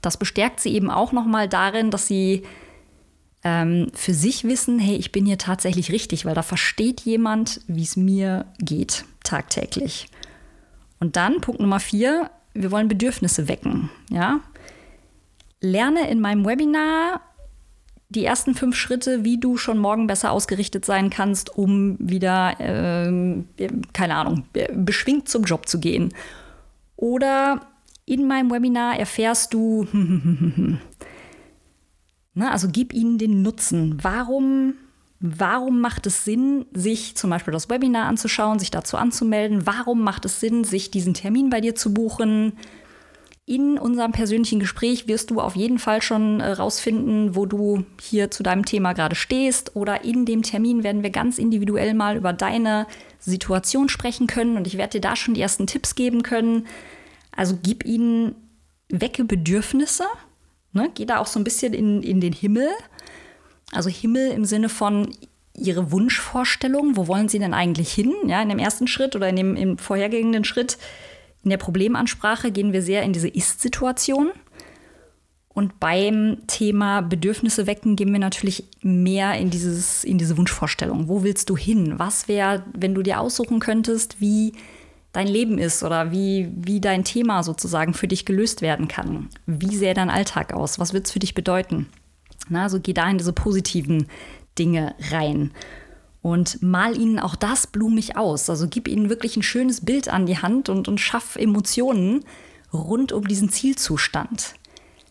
Das 0.02 0.18
bestärkt 0.18 0.60
sie 0.60 0.74
eben 0.74 0.90
auch 0.90 1.12
nochmal 1.12 1.48
darin, 1.48 1.90
dass 1.90 2.06
sie 2.06 2.42
ähm, 3.44 3.88
für 3.94 4.14
sich 4.14 4.44
wissen, 4.44 4.78
hey, 4.78 4.96
ich 4.96 5.12
bin 5.12 5.26
hier 5.26 5.38
tatsächlich 5.38 5.92
richtig, 5.92 6.24
weil 6.24 6.34
da 6.34 6.42
versteht 6.42 7.02
jemand, 7.02 7.60
wie 7.66 7.82
es 7.82 7.96
mir 7.96 8.46
geht 8.58 9.04
tagtäglich. 9.22 10.08
Und 10.98 11.16
dann 11.16 11.40
Punkt 11.40 11.60
Nummer 11.60 11.80
vier, 11.80 12.30
wir 12.54 12.70
wollen 12.70 12.88
Bedürfnisse 12.88 13.46
wecken. 13.48 13.90
Ja? 14.10 14.40
Lerne 15.60 16.08
in 16.10 16.20
meinem 16.20 16.46
Webinar 16.46 17.20
die 18.08 18.24
ersten 18.24 18.54
fünf 18.54 18.76
Schritte, 18.76 19.24
wie 19.24 19.38
du 19.38 19.56
schon 19.56 19.78
morgen 19.78 20.06
besser 20.06 20.30
ausgerichtet 20.30 20.84
sein 20.84 21.10
kannst, 21.10 21.56
um 21.56 21.96
wieder, 21.98 22.54
ähm, 22.60 23.48
keine 23.92 24.14
Ahnung, 24.14 24.44
beschwingt 24.72 25.28
zum 25.28 25.44
Job 25.44 25.68
zu 25.68 25.80
gehen. 25.80 26.14
Oder 26.96 27.66
in 28.06 28.26
meinem 28.28 28.50
Webinar 28.50 28.98
erfährst 28.98 29.52
du, 29.52 29.86
Ne? 32.34 32.50
Also 32.50 32.68
gib 32.70 32.92
ihnen 32.92 33.18
den 33.18 33.42
Nutzen. 33.42 33.98
Warum, 34.02 34.74
warum 35.20 35.80
macht 35.80 36.06
es 36.06 36.24
Sinn, 36.24 36.66
sich 36.72 37.16
zum 37.16 37.30
Beispiel 37.30 37.52
das 37.52 37.70
Webinar 37.70 38.06
anzuschauen, 38.06 38.58
sich 38.58 38.70
dazu 38.70 38.96
anzumelden? 38.96 39.66
Warum 39.66 40.02
macht 40.02 40.24
es 40.24 40.40
Sinn, 40.40 40.64
sich 40.64 40.90
diesen 40.90 41.14
Termin 41.14 41.50
bei 41.50 41.60
dir 41.60 41.74
zu 41.74 41.94
buchen? 41.94 42.54
In 43.46 43.78
unserem 43.78 44.12
persönlichen 44.12 44.58
Gespräch 44.58 45.06
wirst 45.06 45.30
du 45.30 45.38
auf 45.38 45.54
jeden 45.54 45.78
Fall 45.78 46.00
schon 46.00 46.40
äh, 46.40 46.52
rausfinden, 46.52 47.36
wo 47.36 47.44
du 47.44 47.84
hier 48.00 48.30
zu 48.30 48.42
deinem 48.42 48.64
Thema 48.64 48.94
gerade 48.94 49.14
stehst. 49.14 49.76
Oder 49.76 50.02
in 50.02 50.24
dem 50.24 50.42
Termin 50.42 50.82
werden 50.82 51.02
wir 51.02 51.10
ganz 51.10 51.38
individuell 51.38 51.92
mal 51.92 52.16
über 52.16 52.32
deine 52.32 52.86
Situation 53.18 53.90
sprechen 53.90 54.26
können 54.26 54.56
und 54.56 54.66
ich 54.66 54.78
werde 54.78 54.92
dir 54.92 55.02
da 55.02 55.14
schon 55.14 55.34
die 55.34 55.42
ersten 55.42 55.66
Tipps 55.66 55.94
geben 55.94 56.22
können. 56.22 56.66
Also 57.36 57.58
gib 57.62 57.84
ihnen 57.84 58.34
wecke 58.88 59.24
Bedürfnisse, 59.24 60.04
Ne? 60.74 60.90
Geh 60.94 61.06
da 61.06 61.18
auch 61.18 61.26
so 61.26 61.40
ein 61.40 61.44
bisschen 61.44 61.72
in, 61.72 62.02
in 62.02 62.20
den 62.20 62.32
Himmel. 62.32 62.68
Also 63.72 63.88
Himmel 63.88 64.30
im 64.32 64.44
Sinne 64.44 64.68
von 64.68 65.08
ihre 65.56 65.90
Wunschvorstellung. 65.90 66.96
Wo 66.96 67.08
wollen 67.08 67.28
sie 67.28 67.38
denn 67.38 67.54
eigentlich 67.54 67.92
hin? 67.92 68.12
Ja, 68.26 68.42
in 68.42 68.48
dem 68.48 68.58
ersten 68.58 68.86
Schritt 68.86 69.16
oder 69.16 69.28
in 69.28 69.36
dem 69.36 69.56
im 69.56 69.78
vorhergehenden 69.78 70.44
Schritt 70.44 70.78
in 71.42 71.50
der 71.50 71.58
Problemansprache 71.58 72.50
gehen 72.50 72.72
wir 72.72 72.82
sehr 72.82 73.02
in 73.02 73.12
diese 73.12 73.28
Ist-Situation. 73.28 74.32
Und 75.48 75.78
beim 75.78 76.38
Thema 76.48 77.00
Bedürfnisse 77.02 77.68
wecken 77.68 77.94
gehen 77.94 78.12
wir 78.12 78.18
natürlich 78.18 78.64
mehr 78.82 79.34
in, 79.34 79.50
dieses, 79.50 80.02
in 80.02 80.18
diese 80.18 80.36
Wunschvorstellung. 80.36 81.06
Wo 81.06 81.22
willst 81.22 81.48
du 81.48 81.56
hin? 81.56 81.94
Was 81.96 82.26
wäre, 82.26 82.64
wenn 82.72 82.94
du 82.94 83.02
dir 83.02 83.20
aussuchen 83.20 83.60
könntest, 83.60 84.20
wie 84.20 84.54
dein 85.14 85.28
Leben 85.28 85.58
ist 85.58 85.82
oder 85.82 86.10
wie, 86.10 86.50
wie 86.54 86.80
dein 86.80 87.04
Thema 87.04 87.42
sozusagen 87.42 87.94
für 87.94 88.08
dich 88.08 88.26
gelöst 88.26 88.60
werden 88.60 88.88
kann. 88.88 89.30
Wie 89.46 89.74
sähe 89.74 89.94
dein 89.94 90.10
Alltag 90.10 90.52
aus? 90.52 90.78
Was 90.78 90.92
wird 90.92 91.06
es 91.06 91.12
für 91.12 91.20
dich 91.20 91.34
bedeuten? 91.34 91.86
Na, 92.48 92.64
also 92.64 92.80
geh 92.80 92.92
da 92.92 93.08
in 93.08 93.16
diese 93.16 93.32
positiven 93.32 94.08
Dinge 94.58 94.94
rein. 95.10 95.52
Und 96.20 96.62
mal 96.62 96.96
ihnen 96.98 97.18
auch 97.18 97.36
das 97.36 97.66
blumig 97.66 98.16
aus. 98.16 98.50
Also 98.50 98.66
gib 98.68 98.88
ihnen 98.88 99.08
wirklich 99.08 99.36
ein 99.36 99.42
schönes 99.42 99.84
Bild 99.84 100.08
an 100.08 100.26
die 100.26 100.38
Hand 100.38 100.68
und, 100.68 100.88
und 100.88 100.98
schaff 100.98 101.36
Emotionen 101.36 102.24
rund 102.72 103.12
um 103.12 103.26
diesen 103.28 103.50
Zielzustand. 103.50 104.54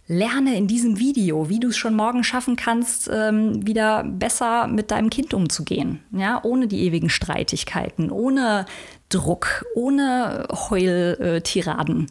Lerne 0.07 0.57
in 0.57 0.67
diesem 0.67 0.99
Video, 0.99 1.47
wie 1.47 1.61
du 1.61 1.69
es 1.69 1.77
schon 1.77 1.95
morgen 1.95 2.25
schaffen 2.25 2.57
kannst, 2.57 3.09
ähm, 3.11 3.65
wieder 3.65 4.03
besser 4.03 4.67
mit 4.67 4.91
deinem 4.91 5.09
Kind 5.09 5.33
umzugehen. 5.33 5.99
Ja, 6.11 6.43
ohne 6.43 6.67
die 6.67 6.81
ewigen 6.81 7.09
Streitigkeiten, 7.09 8.11
ohne 8.11 8.65
Druck, 9.13 9.65
ohne 9.75 10.47
Heultiraden. 10.69 12.07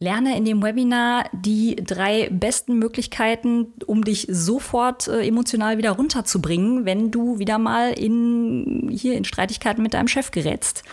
Lerne 0.00 0.36
in 0.36 0.44
dem 0.44 0.62
Webinar 0.62 1.24
die 1.32 1.74
drei 1.76 2.28
besten 2.30 2.78
Möglichkeiten, 2.78 3.74
um 3.86 4.04
dich 4.04 4.28
sofort 4.30 5.08
äh, 5.08 5.26
emotional 5.26 5.76
wieder 5.76 5.90
runterzubringen, 5.90 6.84
wenn 6.84 7.10
du 7.10 7.40
wieder 7.40 7.58
mal 7.58 7.90
in, 7.92 8.88
hier 8.92 9.14
in 9.14 9.24
Streitigkeiten 9.24 9.82
mit 9.82 9.94
deinem 9.94 10.06
Chef 10.08 10.30
gerätst. 10.30 10.84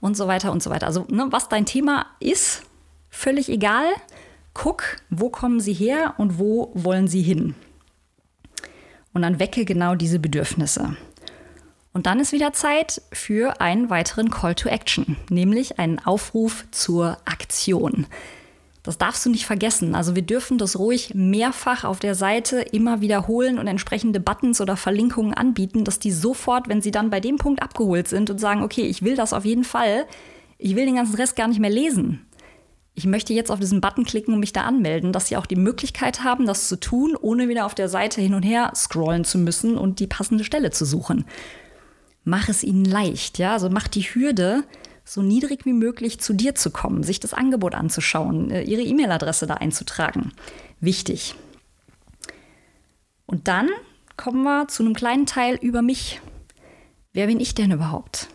Und 0.00 0.16
so 0.16 0.28
weiter 0.28 0.50
und 0.52 0.62
so 0.62 0.70
weiter. 0.70 0.86
Also, 0.86 1.04
ne, 1.10 1.26
was 1.30 1.48
dein 1.48 1.66
Thema 1.66 2.06
ist, 2.20 2.62
völlig 3.10 3.48
egal. 3.48 3.86
guck, 4.54 4.96
wo 5.10 5.28
kommen 5.28 5.60
sie 5.60 5.72
her 5.72 6.14
und 6.18 6.38
wo 6.38 6.70
wollen 6.74 7.06
sie 7.06 7.22
hin. 7.22 7.54
Und 9.12 9.22
dann 9.22 9.38
wecke 9.38 9.64
genau 9.64 9.94
diese 9.94 10.18
Bedürfnisse. 10.18 10.96
Und 11.92 12.06
dann 12.06 12.20
ist 12.20 12.32
wieder 12.32 12.52
Zeit 12.52 13.02
für 13.12 13.60
einen 13.60 13.90
weiteren 13.90 14.30
Call 14.30 14.54
to 14.54 14.68
Action, 14.68 15.16
nämlich 15.30 15.78
einen 15.78 15.98
Aufruf 15.98 16.66
zur 16.70 17.18
Aktion. 17.24 18.06
Das 18.82 18.98
darfst 18.98 19.26
du 19.26 19.30
nicht 19.30 19.46
vergessen. 19.46 19.94
Also 19.94 20.14
wir 20.14 20.22
dürfen 20.22 20.56
das 20.56 20.78
ruhig 20.78 21.12
mehrfach 21.14 21.84
auf 21.84 21.98
der 21.98 22.14
Seite 22.14 22.60
immer 22.60 23.00
wiederholen 23.00 23.58
und 23.58 23.66
entsprechende 23.66 24.20
Buttons 24.20 24.60
oder 24.60 24.76
Verlinkungen 24.76 25.34
anbieten, 25.34 25.84
dass 25.84 25.98
die 25.98 26.12
sofort, 26.12 26.68
wenn 26.68 26.80
sie 26.80 26.90
dann 26.90 27.10
bei 27.10 27.20
dem 27.20 27.36
Punkt 27.36 27.62
abgeholt 27.62 28.08
sind 28.08 28.30
und 28.30 28.38
sagen, 28.38 28.62
okay, 28.62 28.82
ich 28.82 29.02
will 29.02 29.16
das 29.16 29.32
auf 29.32 29.44
jeden 29.44 29.64
Fall, 29.64 30.06
ich 30.56 30.74
will 30.74 30.86
den 30.86 30.96
ganzen 30.96 31.16
Rest 31.16 31.36
gar 31.36 31.48
nicht 31.48 31.60
mehr 31.60 31.68
lesen. 31.68 32.26
Ich 32.94 33.06
möchte 33.06 33.32
jetzt 33.32 33.50
auf 33.50 33.60
diesen 33.60 33.80
Button 33.80 34.04
klicken 34.04 34.34
und 34.34 34.40
mich 34.40 34.52
da 34.52 34.62
anmelden, 34.62 35.12
dass 35.12 35.28
sie 35.28 35.36
auch 35.36 35.46
die 35.46 35.56
Möglichkeit 35.56 36.24
haben, 36.24 36.46
das 36.46 36.66
zu 36.66 36.80
tun, 36.80 37.14
ohne 37.20 37.48
wieder 37.48 37.66
auf 37.66 37.74
der 37.74 37.88
Seite 37.88 38.20
hin 38.20 38.34
und 38.34 38.42
her 38.42 38.72
scrollen 38.74 39.24
zu 39.24 39.38
müssen 39.38 39.76
und 39.76 40.00
die 40.00 40.06
passende 40.06 40.44
Stelle 40.44 40.70
zu 40.70 40.84
suchen 40.84 41.24
mach 42.24 42.48
es 42.48 42.62
ihnen 42.62 42.84
leicht, 42.84 43.38
ja, 43.38 43.52
also 43.52 43.70
mach 43.70 43.88
die 43.88 44.02
Hürde 44.02 44.64
so 45.04 45.22
niedrig 45.22 45.64
wie 45.64 45.72
möglich 45.72 46.20
zu 46.20 46.34
dir 46.34 46.54
zu 46.54 46.70
kommen, 46.70 47.02
sich 47.02 47.18
das 47.18 47.32
Angebot 47.32 47.74
anzuschauen, 47.74 48.50
äh, 48.50 48.62
ihre 48.62 48.82
E-Mail-Adresse 48.82 49.46
da 49.46 49.54
einzutragen. 49.54 50.32
Wichtig. 50.80 51.34
Und 53.26 53.48
dann 53.48 53.68
kommen 54.16 54.42
wir 54.42 54.68
zu 54.68 54.82
einem 54.82 54.94
kleinen 54.94 55.26
Teil 55.26 55.56
über 55.60 55.82
mich. 55.82 56.20
Wer 57.12 57.26
bin 57.26 57.40
ich 57.40 57.54
denn 57.54 57.70
überhaupt? 57.70 58.28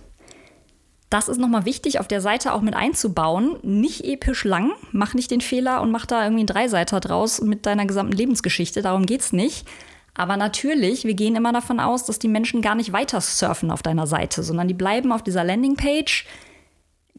Das 1.09 1.27
ist 1.27 1.37
nochmal 1.37 1.65
wichtig, 1.65 1.99
auf 1.99 2.07
der 2.07 2.21
Seite 2.21 2.53
auch 2.53 2.61
mit 2.61 2.75
einzubauen. 2.75 3.57
Nicht 3.61 4.03
episch 4.03 4.43
lang, 4.45 4.71
mach 4.91 5.13
nicht 5.13 5.29
den 5.29 5.41
Fehler 5.41 5.81
und 5.81 5.91
mach 5.91 6.07
da 6.07 6.23
irgendwie 6.23 6.41
einen 6.41 6.47
Dreiseiter 6.47 6.99
draus 6.99 7.39
mit 7.39 7.67
deiner 7.67 7.85
gesamten 7.85 8.13
Lebensgeschichte, 8.13 8.81
darum 8.81 9.05
geht 9.05 9.21
es 9.21 9.31
nicht. 9.31 9.67
Aber 10.15 10.37
natürlich, 10.37 11.05
wir 11.05 11.15
gehen 11.15 11.35
immer 11.35 11.53
davon 11.53 11.79
aus, 11.79 12.05
dass 12.05 12.19
die 12.19 12.27
Menschen 12.27 12.61
gar 12.61 12.75
nicht 12.75 12.93
weiter 12.93 13.19
surfen 13.19 13.71
auf 13.71 13.81
deiner 13.81 14.05
Seite, 14.05 14.43
sondern 14.43 14.67
die 14.67 14.73
bleiben 14.73 15.11
auf 15.11 15.23
dieser 15.23 15.43
Landingpage, 15.43 16.25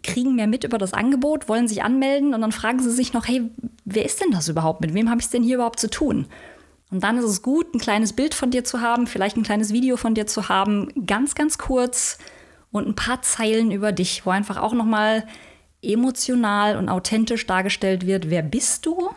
kriegen 0.03 0.37
mehr 0.37 0.47
mit 0.47 0.65
über 0.65 0.79
das 0.79 0.93
Angebot, 0.93 1.49
wollen 1.49 1.67
sich 1.67 1.83
anmelden 1.83 2.35
und 2.35 2.41
dann 2.41 2.53
fragen 2.53 2.81
sie 2.81 2.93
sich 2.93 3.13
noch, 3.13 3.27
hey, 3.27 3.51
wer 3.85 4.05
ist 4.05 4.21
denn 4.21 4.31
das 4.31 4.49
überhaupt? 4.49 4.81
Mit 4.81 4.95
wem 4.95 5.11
habe 5.11 5.21
ich 5.21 5.27
es 5.27 5.31
denn 5.31 5.43
hier 5.43 5.57
überhaupt 5.57 5.81
zu 5.81 5.91
tun? 5.91 6.27
Und 6.91 7.03
dann 7.03 7.19
ist 7.19 7.25
es 7.25 7.43
gut, 7.43 7.75
ein 7.75 7.81
kleines 7.81 8.13
Bild 8.13 8.35
von 8.35 8.51
dir 8.51 8.63
zu 8.63 8.81
haben, 8.81 9.09
vielleicht 9.09 9.37
ein 9.37 9.43
kleines 9.43 9.73
Video 9.73 9.97
von 9.97 10.15
dir 10.15 10.27
zu 10.27 10.49
haben, 10.49 11.07
ganz, 11.07 11.35
ganz 11.35 11.59
kurz 11.59 12.19
und 12.71 12.87
ein 12.87 12.95
paar 12.95 13.23
Zeilen 13.23 13.73
über 13.73 13.91
dich, 13.91 14.25
wo 14.25 14.31
einfach 14.31 14.59
auch 14.59 14.75
noch 14.75 14.85
mal 14.85 15.27
emotional 15.83 16.77
und 16.77 16.89
authentisch 16.89 17.47
dargestellt 17.47 18.07
wird, 18.07 18.31
wer 18.31 18.43
bist 18.43 18.87
du 18.87 19.11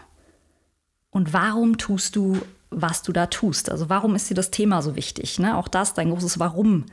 und 1.11 1.33
warum 1.33 1.77
tust 1.77 2.15
du 2.15 2.41
was 2.69 3.01
du 3.01 3.11
da 3.11 3.27
tust. 3.27 3.71
Also 3.71 3.89
warum 3.89 4.15
ist 4.15 4.29
dir 4.29 4.35
das 4.35 4.51
Thema 4.51 4.81
so 4.81 4.95
wichtig? 4.95 5.39
Ne? 5.39 5.57
Auch 5.57 5.67
das, 5.67 5.93
dein 5.93 6.09
großes 6.09 6.39
Warum, 6.39 6.85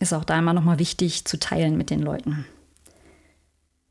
ist 0.00 0.12
auch 0.12 0.24
da 0.24 0.38
immer 0.38 0.52
nochmal 0.52 0.78
wichtig 0.78 1.24
zu 1.24 1.38
teilen 1.38 1.76
mit 1.76 1.90
den 1.90 2.00
Leuten. 2.00 2.46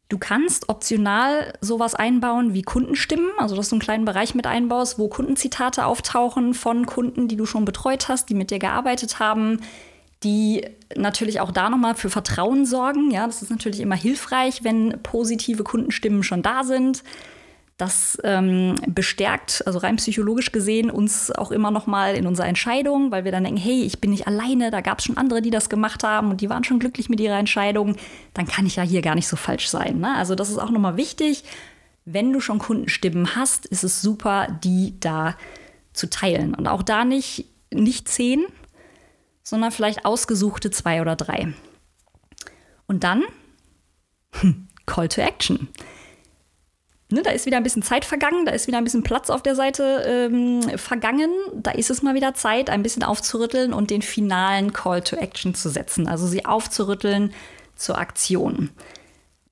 Du 0.09 0.19
kannst 0.19 0.69
optional 0.69 1.53
sowas 1.59 1.95
einbauen 1.95 2.53
wie 2.53 2.61
Kundenstimmen, 2.61 3.31
also 3.39 3.55
dass 3.55 3.69
du 3.69 3.75
einen 3.75 3.81
kleinen 3.81 4.05
Bereich 4.05 4.35
mit 4.35 4.45
einbaust, 4.45 4.99
wo 4.99 5.07
Kundenzitate 5.07 5.85
auftauchen 5.85 6.53
von 6.53 6.85
Kunden, 6.85 7.27
die 7.27 7.35
du 7.35 7.45
schon 7.47 7.65
betreut 7.65 8.09
hast, 8.09 8.29
die 8.29 8.35
mit 8.35 8.51
dir 8.51 8.59
gearbeitet 8.59 9.19
haben, 9.19 9.59
die 10.23 10.67
natürlich 10.95 11.39
auch 11.39 11.51
da 11.51 11.69
nochmal 11.69 11.95
für 11.95 12.09
Vertrauen 12.09 12.65
sorgen. 12.65 13.11
Ja, 13.11 13.25
das 13.25 13.41
ist 13.41 13.49
natürlich 13.49 13.79
immer 13.79 13.95
hilfreich, 13.95 14.63
wenn 14.63 15.01
positive 15.01 15.63
Kundenstimmen 15.63 16.21
schon 16.21 16.43
da 16.43 16.63
sind. 16.63 17.03
Das 17.77 18.19
ähm, 18.23 18.75
bestärkt, 18.87 19.63
also 19.65 19.79
rein 19.79 19.95
psychologisch 19.95 20.51
gesehen, 20.51 20.91
uns 20.91 21.31
auch 21.31 21.51
immer 21.51 21.71
noch 21.71 21.87
mal 21.87 22.15
in 22.15 22.27
unserer 22.27 22.47
Entscheidung, 22.47 23.11
weil 23.11 23.25
wir 23.25 23.31
dann 23.31 23.43
denken, 23.43 23.59
hey, 23.59 23.81
ich 23.81 23.99
bin 23.99 24.11
nicht 24.11 24.27
alleine, 24.27 24.69
da 24.69 24.81
gab 24.81 24.99
es 24.99 25.05
schon 25.05 25.17
andere, 25.17 25.41
die 25.41 25.49
das 25.49 25.69
gemacht 25.69 26.03
haben 26.03 26.29
und 26.29 26.41
die 26.41 26.49
waren 26.51 26.63
schon 26.63 26.77
glücklich 26.77 27.09
mit 27.09 27.19
ihrer 27.19 27.39
Entscheidung, 27.39 27.95
dann 28.35 28.45
kann 28.45 28.67
ich 28.67 28.75
ja 28.75 28.83
hier 28.83 29.01
gar 29.01 29.15
nicht 29.15 29.27
so 29.27 29.35
falsch 29.35 29.69
sein. 29.69 29.99
Ne? 29.99 30.15
Also 30.15 30.35
das 30.35 30.51
ist 30.51 30.59
auch 30.59 30.69
noch 30.69 30.79
mal 30.79 30.97
wichtig. 30.97 31.45
Wenn 32.05 32.31
du 32.31 32.41
schon 32.41 32.59
Kundenstimmen 32.59 33.35
hast, 33.35 33.65
ist 33.65 33.83
es 33.83 34.01
super, 34.01 34.59
die 34.63 34.99
da 34.99 35.35
zu 35.93 36.09
teilen. 36.09 36.53
Und 36.53 36.67
auch 36.67 36.83
da 36.83 37.05
nicht, 37.05 37.45
nicht 37.71 38.07
zehn, 38.07 38.45
sondern 39.41 39.71
vielleicht 39.71 40.05
ausgesuchte 40.05 40.69
zwei 40.69 41.01
oder 41.01 41.15
drei. 41.15 41.53
Und 42.85 43.03
dann 43.03 43.23
Call 44.85 45.07
to 45.07 45.21
Action 45.21 45.69
ne, 47.13 47.21
da 47.21 47.31
ist 47.31 47.45
wieder 47.45 47.57
ein 47.57 47.63
bisschen 47.63 47.83
Zeit 47.83 48.03
vergangen, 48.03 48.45
da 48.45 48.51
ist 48.51 48.67
wieder 48.67 48.77
ein 48.77 48.83
bisschen 48.83 49.03
Platz 49.03 49.29
auf 49.29 49.41
der 49.41 49.55
Seite 49.55 50.03
ähm, 50.05 50.61
vergangen. 50.77 51.29
Da 51.53 51.71
ist 51.71 51.89
es 51.89 52.01
mal 52.01 52.15
wieder 52.15 52.33
Zeit, 52.33 52.69
ein 52.69 52.83
bisschen 52.83 53.03
aufzurütteln 53.03 53.73
und 53.73 53.89
den 53.89 54.01
finalen 54.01 54.73
Call 54.73 55.01
to 55.01 55.15
Action 55.15 55.55
zu 55.55 55.69
setzen, 55.69 56.07
also 56.07 56.27
sie 56.27 56.45
aufzurütteln 56.45 57.33
zur 57.75 57.97
Aktion. 57.97 58.71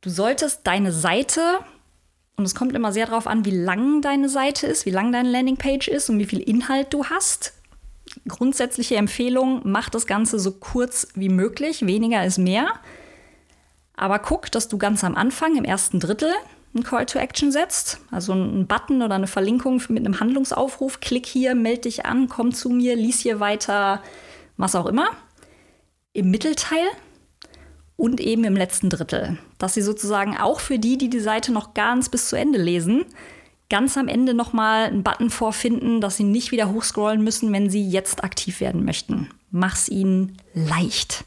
Du 0.02 0.10
solltest 0.10 0.62
deine 0.64 0.92
Seite, 0.92 1.42
und 2.36 2.46
es 2.46 2.56
kommt 2.56 2.76
immer 2.76 2.92
sehr 2.92 3.06
darauf 3.06 3.28
an, 3.28 3.46
wie 3.46 3.52
lang 3.52 4.02
deine 4.02 4.30
Seite 4.30 4.66
ist, 4.68 4.86
wie 4.86 4.92
lang 4.92 5.12
deine 5.12 5.30
Landingpage 5.30 5.88
ist 5.88 6.10
und 6.10 6.18
wie 6.18 6.26
viel 6.26 6.40
Inhalt 6.40 6.94
du 6.94 7.06
hast. 7.06 7.54
Grundsätzliche 8.28 8.96
Empfehlung, 8.96 9.62
mach 9.64 9.90
das 9.90 10.08
Ganze 10.08 10.40
so 10.40 10.52
kurz 10.52 11.08
wie 11.14 11.30
möglich, 11.30 11.86
weniger 11.86 12.26
ist 12.26 12.40
mehr. 12.40 12.74
Aber 13.96 14.18
guck, 14.18 14.52
dass 14.52 14.68
du 14.68 14.80
ganz 14.80 15.04
am 15.04 15.16
Anfang, 15.16 15.56
im 15.56 15.64
ersten 15.64 16.00
Drittel, 16.00 16.34
einen 16.74 16.84
Call 16.84 17.06
to 17.06 17.20
Action 17.20 17.52
setzt, 17.52 18.00
also 18.12 18.32
einen 18.32 18.68
Button 18.68 19.02
oder 19.02 19.16
eine 19.16 19.28
Verlinkung 19.28 19.82
mit 19.90 20.06
einem 20.06 20.20
Handlungsaufruf, 20.20 21.00
klick 21.00 21.26
hier, 21.26 21.54
melde 21.56 21.82
dich 21.82 22.06
an, 22.06 22.30
komm 22.30 22.54
zu 22.54 22.70
mir, 22.70 22.96
lies 22.96 23.20
hier 23.20 23.40
weiter, 23.40 24.02
was 24.58 24.76
auch 24.76 24.86
immer. 24.86 25.10
Im 26.14 26.32
Mittelteil 26.32 26.86
und 27.98 28.20
eben 28.20 28.44
im 28.46 28.56
letzten 28.56 28.90
Drittel, 28.90 29.38
dass 29.58 29.74
sie 29.74 29.82
sozusagen 29.82 30.38
auch 30.38 30.60
für 30.60 30.80
die, 30.80 30.98
die 30.98 31.10
die 31.10 31.20
Seite 31.20 31.52
noch 31.52 31.74
ganz 31.74 32.10
bis 32.10 32.30
zu 32.30 32.38
Ende 32.38 32.62
lesen, 32.62 33.06
ganz 33.70 33.98
am 33.98 34.08
Ende 34.08 34.34
nochmal 34.34 34.86
einen 34.86 35.04
Button 35.04 35.30
vorfinden, 35.30 36.02
dass 36.02 36.18
sie 36.18 36.24
nicht 36.24 36.52
wieder 36.52 36.72
hochscrollen 36.72 37.24
müssen, 37.24 37.52
wenn 37.54 37.70
sie 37.70 37.88
jetzt 37.88 38.24
aktiv 38.24 38.60
werden 38.60 38.84
möchten. 38.86 39.30
Mach's 39.50 39.88
ihnen 39.88 40.38
leicht. 40.54 41.26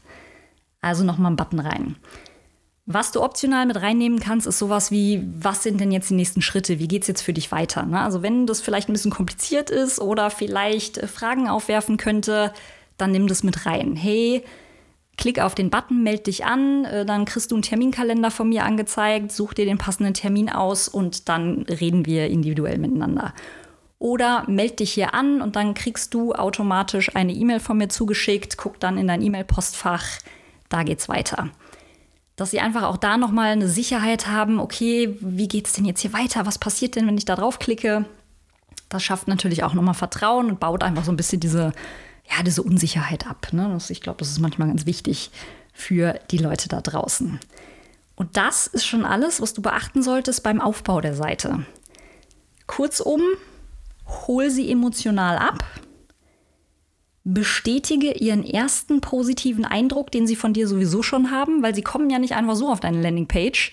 Also 0.81 1.03
nochmal 1.03 1.29
einen 1.29 1.37
Button 1.37 1.59
rein. 1.59 1.95
Was 2.87 3.11
du 3.11 3.23
optional 3.23 3.65
mit 3.65 3.81
reinnehmen 3.81 4.19
kannst, 4.19 4.45
ist 4.45 4.59
sowas 4.59 4.91
wie, 4.91 5.23
was 5.39 5.63
sind 5.63 5.81
denn 5.81 5.91
jetzt 5.91 6.11
die 6.11 6.15
nächsten 6.15 6.43
Schritte? 6.43 6.77
Wie 6.77 6.87
geht 6.87 7.01
es 7.01 7.07
jetzt 7.07 7.23
für 7.23 7.33
dich 7.33 7.51
weiter? 7.51 7.83
Ne? 7.83 7.99
Also 7.99 8.21
wenn 8.21 8.45
das 8.45 8.61
vielleicht 8.61 8.89
ein 8.89 8.93
bisschen 8.93 9.11
kompliziert 9.11 9.71
ist 9.71 9.99
oder 9.99 10.29
vielleicht 10.29 10.99
äh, 10.99 11.07
Fragen 11.07 11.47
aufwerfen 11.47 11.97
könnte, 11.97 12.53
dann 12.99 13.11
nimm 13.11 13.25
das 13.27 13.41
mit 13.41 13.65
rein. 13.65 13.95
Hey, 13.95 14.43
klick 15.17 15.39
auf 15.39 15.55
den 15.55 15.71
Button, 15.71 16.03
melde 16.03 16.23
dich 16.23 16.45
an, 16.45 16.85
äh, 16.85 17.07
dann 17.07 17.25
kriegst 17.25 17.49
du 17.49 17.55
einen 17.55 17.63
Terminkalender 17.63 18.29
von 18.29 18.49
mir 18.49 18.63
angezeigt, 18.63 19.31
such 19.31 19.55
dir 19.55 19.65
den 19.65 19.79
passenden 19.79 20.13
Termin 20.13 20.51
aus 20.51 20.87
und 20.87 21.27
dann 21.27 21.63
reden 21.63 22.05
wir 22.05 22.27
individuell 22.27 22.77
miteinander. 22.77 23.33
Oder 23.97 24.43
melde 24.47 24.75
dich 24.75 24.93
hier 24.93 25.15
an 25.15 25.41
und 25.41 25.55
dann 25.55 25.73
kriegst 25.73 26.13
du 26.13 26.33
automatisch 26.33 27.15
eine 27.15 27.33
E-Mail 27.33 27.59
von 27.59 27.79
mir 27.79 27.89
zugeschickt, 27.89 28.57
guck 28.57 28.79
dann 28.79 28.99
in 28.99 29.07
dein 29.07 29.23
E-Mail-Postfach, 29.23 30.05
da 30.69 30.83
geht's 30.83 31.09
weiter 31.09 31.49
dass 32.35 32.51
sie 32.51 32.59
einfach 32.59 32.83
auch 32.83 32.97
da 32.97 33.17
nochmal 33.17 33.51
eine 33.51 33.69
Sicherheit 33.69 34.27
haben, 34.27 34.59
okay, 34.59 35.17
wie 35.21 35.47
geht 35.47 35.67
es 35.67 35.73
denn 35.73 35.85
jetzt 35.85 36.01
hier 36.01 36.13
weiter? 36.13 36.45
Was 36.45 36.59
passiert 36.59 36.95
denn, 36.95 37.07
wenn 37.07 37.17
ich 37.17 37.25
da 37.25 37.35
draufklicke? 37.35 38.05
Das 38.89 39.03
schafft 39.03 39.27
natürlich 39.27 39.63
auch 39.63 39.73
nochmal 39.73 39.93
Vertrauen 39.93 40.49
und 40.49 40.59
baut 40.59 40.83
einfach 40.83 41.05
so 41.05 41.11
ein 41.11 41.17
bisschen 41.17 41.39
diese, 41.39 41.71
ja, 42.29 42.43
diese 42.43 42.61
Unsicherheit 42.61 43.25
ab. 43.27 43.47
Ne? 43.51 43.69
Das, 43.73 43.89
ich 43.89 44.01
glaube, 44.01 44.19
das 44.19 44.29
ist 44.29 44.39
manchmal 44.39 44.67
ganz 44.67 44.85
wichtig 44.85 45.31
für 45.73 46.19
die 46.31 46.37
Leute 46.37 46.67
da 46.67 46.81
draußen. 46.81 47.39
Und 48.15 48.37
das 48.37 48.67
ist 48.67 48.85
schon 48.85 49.05
alles, 49.05 49.41
was 49.41 49.53
du 49.53 49.61
beachten 49.61 50.01
solltest 50.01 50.43
beim 50.43 50.61
Aufbau 50.61 51.01
der 51.01 51.15
Seite. 51.15 51.65
Kurzum, 52.67 53.21
hol 54.27 54.49
sie 54.49 54.71
emotional 54.71 55.37
ab, 55.37 55.63
bestätige 57.25 58.11
ihren 58.13 58.45
ersten 58.45 59.01
positiven 59.01 59.65
Eindruck, 59.65 60.11
den 60.11 60.27
sie 60.27 60.35
von 60.35 60.53
dir 60.53 60.67
sowieso 60.67 61.01
schon 61.01 61.31
haben, 61.31 61.63
weil 61.63 61.73
sie 61.73 61.81
kommen 61.81 62.09
ja 62.09 62.19
nicht 62.19 62.35
einfach 62.35 62.55
so 62.55 62.69
auf 62.69 62.79
deine 62.79 63.01
Landingpage. 63.01 63.71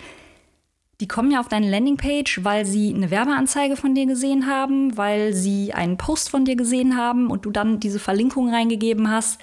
Die 1.00 1.08
kommen 1.08 1.30
ja 1.30 1.40
auf 1.40 1.48
deine 1.48 1.70
Landingpage, 1.70 2.44
weil 2.44 2.64
sie 2.64 2.94
eine 2.94 3.10
Werbeanzeige 3.10 3.76
von 3.76 3.94
dir 3.94 4.06
gesehen 4.06 4.46
haben, 4.46 4.96
weil 4.96 5.34
sie 5.34 5.74
einen 5.74 5.98
Post 5.98 6.30
von 6.30 6.46
dir 6.46 6.56
gesehen 6.56 6.96
haben 6.96 7.30
und 7.30 7.44
du 7.44 7.50
dann 7.50 7.78
diese 7.78 7.98
Verlinkung 7.98 8.48
reingegeben 8.48 9.10
hast. 9.10 9.38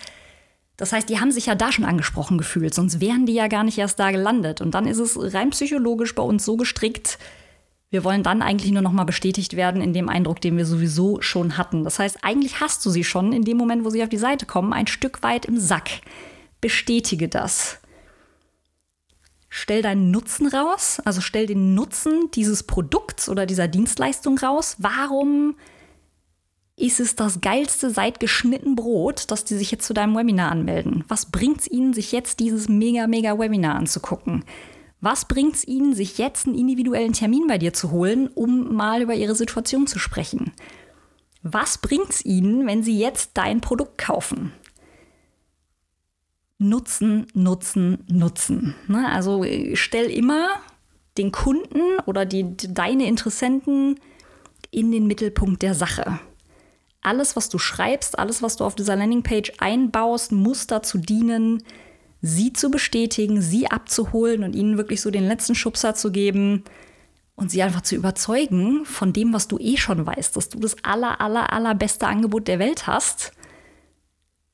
Das 0.75 0.91
heißt, 0.91 1.09
die 1.09 1.19
haben 1.19 1.31
sich 1.31 1.45
ja 1.45 1.55
da 1.55 1.71
schon 1.71 1.85
angesprochen 1.85 2.37
gefühlt, 2.37 2.73
sonst 2.73 3.01
wären 3.01 3.25
die 3.25 3.33
ja 3.33 3.47
gar 3.47 3.63
nicht 3.63 3.77
erst 3.77 3.99
da 3.99 4.09
gelandet. 4.09 4.59
Und 4.61 4.73
dann 4.73 4.87
ist 4.87 4.99
es 4.99 5.33
rein 5.33 5.51
psychologisch 5.51 6.15
bei 6.15 6.23
uns 6.23 6.45
so 6.45 6.55
gestrickt, 6.55 7.19
wir 7.91 8.03
wollen 8.03 8.21
dann 8.21 8.41
eigentlich 8.41 8.71
nur 8.71 8.83
noch 8.83 8.91
mal 8.91 9.03
bestätigt 9.03 9.55
werden 9.55 9.81
in 9.81 9.93
dem 9.93 10.09
Eindruck, 10.09 10.41
den 10.41 10.57
wir 10.57 10.65
sowieso 10.65 11.21
schon 11.21 11.57
hatten. 11.57 11.83
Das 11.83 11.97
heißt, 11.97 12.19
eigentlich 12.23 12.59
hast 12.59 12.85
du 12.85 12.91
sie 12.91 13.03
schon 13.03 13.33
in 13.33 13.43
dem 13.43 13.57
Moment, 13.57 13.83
wo 13.83 13.89
sie 13.89 14.03
auf 14.03 14.09
die 14.09 14.17
Seite 14.17 14.45
kommen, 14.45 14.73
ein 14.73 14.87
Stück 14.87 15.23
weit 15.23 15.45
im 15.45 15.59
Sack. 15.59 15.89
Bestätige 16.61 17.27
das. 17.27 17.79
Stell 19.49 19.81
deinen 19.81 20.11
Nutzen 20.11 20.47
raus, 20.47 21.01
also 21.05 21.21
stell 21.21 21.47
den 21.47 21.73
Nutzen 21.73 22.29
dieses 22.35 22.61
Produkts 22.61 23.27
oder 23.27 23.47
dieser 23.47 23.67
Dienstleistung 23.67 24.37
raus. 24.37 24.75
Warum 24.77 25.55
ist 26.75 26.99
es 26.99 27.15
das 27.15 27.41
geilste 27.41 27.89
seit 27.89 28.19
geschnitten 28.19 28.75
Brot, 28.75 29.31
dass 29.31 29.45
die 29.45 29.55
sich 29.55 29.71
jetzt 29.71 29.87
zu 29.87 29.95
deinem 29.95 30.15
Webinar 30.15 30.51
anmelden? 30.51 31.03
Was 31.07 31.25
bringt 31.31 31.61
es 31.61 31.67
ihnen, 31.71 31.93
sich 31.93 32.11
jetzt 32.11 32.39
dieses 32.39 32.69
mega, 32.69 33.07
mega 33.07 33.39
Webinar 33.39 33.75
anzugucken? 33.75 34.45
Was 35.01 35.25
bringt 35.25 35.55
es 35.55 35.67
ihnen, 35.67 35.93
sich 35.93 36.17
jetzt 36.17 36.45
einen 36.45 36.57
individuellen 36.57 37.13
Termin 37.13 37.47
bei 37.47 37.57
dir 37.57 37.73
zu 37.73 37.91
holen, 37.91 38.27
um 38.27 38.73
mal 38.75 39.01
über 39.01 39.13
ihre 39.13 39.35
Situation 39.35 39.87
zu 39.87 39.99
sprechen? 39.99 40.51
Was 41.41 41.77
bringt 41.77 42.09
es 42.09 42.25
ihnen, 42.25 42.67
wenn 42.67 42.83
sie 42.83 42.99
jetzt 42.99 43.31
dein 43.35 43.61
Produkt 43.61 43.97
kaufen? 43.97 44.51
Nutzen, 46.57 47.27
Nutzen, 47.33 48.03
Nutzen. 48.09 48.75
Ne? 48.87 49.09
Also 49.09 49.45
stell 49.75 50.11
immer 50.11 50.49
den 51.17 51.31
Kunden 51.31 51.99
oder 52.05 52.25
die, 52.25 52.57
deine 52.57 53.07
Interessenten 53.07 53.99
in 54.69 54.91
den 54.91 55.07
Mittelpunkt 55.07 55.61
der 55.61 55.73
Sache 55.73 56.19
alles, 57.01 57.35
was 57.35 57.49
du 57.49 57.57
schreibst, 57.57 58.19
alles, 58.19 58.41
was 58.41 58.57
du 58.57 58.65
auf 58.65 58.75
dieser 58.75 58.95
Landingpage 58.95 59.53
einbaust, 59.59 60.31
muss 60.31 60.67
dazu 60.67 60.97
dienen, 60.97 61.63
sie 62.21 62.53
zu 62.53 62.69
bestätigen, 62.69 63.41
sie 63.41 63.69
abzuholen 63.71 64.43
und 64.43 64.55
ihnen 64.55 64.77
wirklich 64.77 65.01
so 65.01 65.11
den 65.11 65.27
letzten 65.27 65.55
Schubser 65.55 65.95
zu 65.95 66.11
geben 66.11 66.63
und 67.35 67.49
sie 67.49 67.63
einfach 67.63 67.81
zu 67.81 67.95
überzeugen 67.95 68.85
von 68.85 69.13
dem, 69.13 69.33
was 69.33 69.47
du 69.47 69.57
eh 69.57 69.77
schon 69.77 70.05
weißt, 70.05 70.35
dass 70.35 70.49
du 70.49 70.59
das 70.59 70.75
aller, 70.83 71.21
aller, 71.21 71.53
allerbeste 71.53 72.07
Angebot 72.07 72.47
der 72.47 72.59
Welt 72.59 72.87
hast 72.87 73.31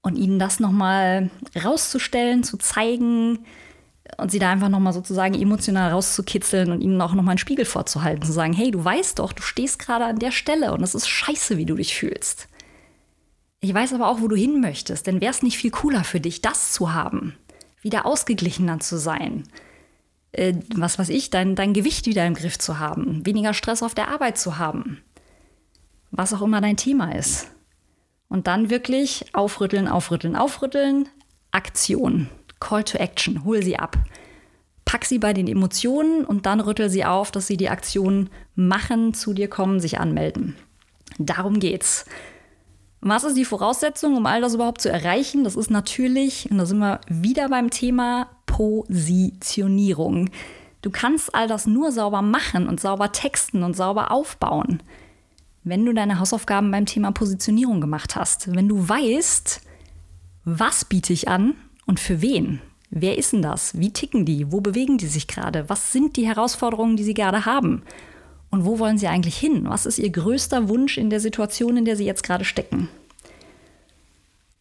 und 0.01 0.17
ihnen 0.17 0.37
das 0.37 0.59
nochmal 0.59 1.31
rauszustellen, 1.63 2.43
zu 2.43 2.57
zeigen 2.57 3.39
und 4.17 4.29
sie 4.29 4.37
da 4.37 4.51
einfach 4.51 4.69
nochmal 4.69 4.93
sozusagen 4.93 5.33
emotional 5.33 5.91
rauszukitzeln 5.91 6.71
und 6.71 6.81
ihnen 6.81 7.01
auch 7.01 7.13
nochmal 7.13 7.31
einen 7.31 7.39
Spiegel 7.39 7.65
vorzuhalten, 7.65 8.23
zu 8.23 8.31
sagen, 8.31 8.53
hey, 8.53 8.69
du 8.69 8.85
weißt 8.85 9.17
doch, 9.17 9.33
du 9.33 9.41
stehst 9.41 9.79
gerade 9.79 10.05
an 10.05 10.19
der 10.19 10.31
Stelle 10.31 10.71
und 10.73 10.83
es 10.83 10.93
ist 10.93 11.07
scheiße, 11.07 11.57
wie 11.57 11.65
du 11.65 11.73
dich 11.73 11.95
fühlst. 11.95 12.47
Ich 13.61 13.73
weiß 13.73 13.93
aber 13.93 14.07
auch, 14.07 14.21
wo 14.21 14.27
du 14.27 14.35
hin 14.35 14.61
möchtest, 14.61 15.07
denn 15.07 15.21
wäre 15.21 15.31
es 15.31 15.41
nicht 15.41 15.57
viel 15.57 15.71
cooler 15.71 16.03
für 16.03 16.19
dich, 16.19 16.43
das 16.43 16.71
zu 16.71 16.93
haben, 16.93 17.35
wieder 17.85 18.07
ausgeglichener 18.07 18.79
zu 18.79 18.97
sein, 18.97 19.43
äh, 20.31 20.55
was 20.75 20.97
weiß 20.97 21.09
ich, 21.09 21.29
dein, 21.29 21.55
dein 21.55 21.73
Gewicht 21.73 22.07
wieder 22.07 22.25
im 22.25 22.33
Griff 22.33 22.57
zu 22.57 22.79
haben, 22.79 23.23
weniger 23.27 23.53
Stress 23.53 23.83
auf 23.83 23.93
der 23.93 24.07
Arbeit 24.07 24.39
zu 24.39 24.57
haben, 24.57 25.03
was 26.09 26.33
auch 26.33 26.41
immer 26.41 26.61
dein 26.61 26.77
Thema 26.77 27.15
ist. 27.15 27.51
Und 28.27 28.47
dann 28.47 28.71
wirklich 28.71 29.27
aufrütteln, 29.33 29.87
aufrütteln, 29.87 30.35
aufrütteln, 30.35 31.07
Aktion, 31.51 32.27
Call 32.59 32.83
to 32.83 32.97
Action, 32.97 33.45
hol 33.45 33.61
sie 33.61 33.77
ab. 33.77 33.97
Pack 34.83 35.05
sie 35.05 35.19
bei 35.19 35.33
den 35.33 35.47
Emotionen 35.47 36.25
und 36.25 36.47
dann 36.47 36.61
rüttel 36.61 36.89
sie 36.89 37.05
auf, 37.05 37.29
dass 37.29 37.45
sie 37.45 37.55
die 37.55 37.69
Aktion 37.69 38.31
machen, 38.55 39.13
zu 39.13 39.33
dir 39.33 39.47
kommen, 39.47 39.79
sich 39.79 39.99
anmelden. 39.99 40.55
Darum 41.19 41.59
geht's. 41.59 42.05
Was 43.07 43.23
ist 43.23 43.37
die 43.37 43.45
Voraussetzung, 43.45 44.17
um 44.17 44.25
all 44.25 44.41
das 44.41 44.55
überhaupt 44.55 44.81
zu 44.81 44.91
erreichen? 44.91 45.43
Das 45.43 45.55
ist 45.55 45.69
natürlich, 45.69 46.49
und 46.49 46.57
da 46.57 46.65
sind 46.65 46.79
wir 46.79 47.01
wieder 47.07 47.49
beim 47.49 47.69
Thema 47.69 48.29
Positionierung. 48.47 50.31
Du 50.81 50.89
kannst 50.89 51.35
all 51.35 51.47
das 51.47 51.67
nur 51.67 51.91
sauber 51.91 52.23
machen 52.23 52.67
und 52.67 52.79
sauber 52.79 53.11
texten 53.11 53.61
und 53.61 53.75
sauber 53.75 54.09
aufbauen, 54.09 54.81
wenn 55.63 55.85
du 55.85 55.93
deine 55.93 56.17
Hausaufgaben 56.17 56.71
beim 56.71 56.87
Thema 56.87 57.11
Positionierung 57.11 57.79
gemacht 57.79 58.15
hast. 58.15 58.55
Wenn 58.55 58.67
du 58.67 58.89
weißt, 58.89 59.61
was 60.45 60.85
biete 60.85 61.13
ich 61.13 61.27
an 61.27 61.53
und 61.85 61.99
für 61.99 62.23
wen? 62.23 62.59
Wer 62.89 63.19
ist 63.19 63.33
denn 63.33 63.43
das? 63.43 63.77
Wie 63.77 63.93
ticken 63.93 64.25
die? 64.25 64.51
Wo 64.51 64.61
bewegen 64.61 64.97
die 64.97 65.05
sich 65.05 65.27
gerade? 65.27 65.69
Was 65.69 65.91
sind 65.91 66.17
die 66.17 66.25
Herausforderungen, 66.25 66.97
die 66.97 67.03
sie 67.03 67.13
gerade 67.13 67.45
haben? 67.45 67.83
Und 68.55 68.63
wo 68.63 68.79
wollen 68.79 68.97
sie 68.97 69.09
eigentlich 69.09 69.35
hin? 69.35 69.65
Was 69.67 69.85
ist 69.85 69.97
ihr 69.97 70.09
größter 70.09 70.69
Wunsch 70.69 70.97
in 70.97 71.09
der 71.09 71.19
Situation, 71.19 71.75
in 71.75 71.83
der 71.83 71.97
sie 71.97 72.05
jetzt 72.05 72.23
gerade 72.23 72.45
stecken? 72.45 72.87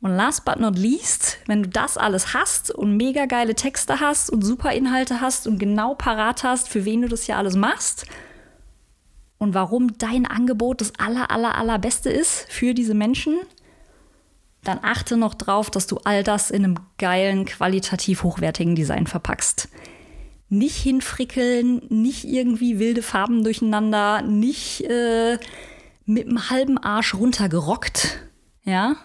Und 0.01 0.17
last 0.17 0.45
but 0.45 0.59
not 0.59 0.77
least, 0.77 1.39
wenn 1.47 1.63
du 1.63 1.69
das 1.69 1.97
alles 1.97 2.35
hast 2.35 2.73
und 2.73 2.97
mega 2.97 3.27
geile 3.27 3.55
Texte 3.55 4.01
hast 4.01 4.31
und 4.31 4.43
super 4.43 4.73
Inhalte 4.73 5.21
hast 5.21 5.47
und 5.47 5.61
genau 5.61 5.95
parat 5.95 6.43
hast, 6.43 6.69
für 6.69 6.85
wen 6.85 7.03
du 7.03 7.09
das 7.09 7.23
hier 7.23 7.37
alles 7.37 7.55
machst 7.55 8.07
und 9.39 9.55
warum 9.55 9.97
dein 9.97 10.27
Angebot 10.27 10.81
das 10.81 10.93
aller, 10.99 11.31
aller, 11.31 11.57
allerbeste 11.57 12.11
ist 12.11 12.51
für 12.51 12.75
diese 12.75 12.95
Menschen, 12.95 13.37
dann 14.65 14.81
achte 14.83 15.17
noch 15.17 15.35
drauf, 15.35 15.71
dass 15.71 15.87
du 15.87 15.99
all 15.99 16.25
das 16.25 16.51
in 16.51 16.65
einem 16.65 16.81
geilen, 16.99 17.45
qualitativ 17.45 18.25
hochwertigen 18.25 18.75
Design 18.75 19.07
verpackst 19.07 19.69
nicht 20.59 20.77
hinfrickeln, 20.77 21.83
nicht 21.89 22.25
irgendwie 22.25 22.79
wilde 22.79 23.03
Farben 23.03 23.43
durcheinander, 23.45 24.23
nicht 24.23 24.83
äh, 24.83 25.39
mit 26.07 26.27
einem 26.27 26.51
halben 26.51 26.79
Arsch 26.79 27.15
runtergerockt, 27.15 28.21
ja, 28.65 28.97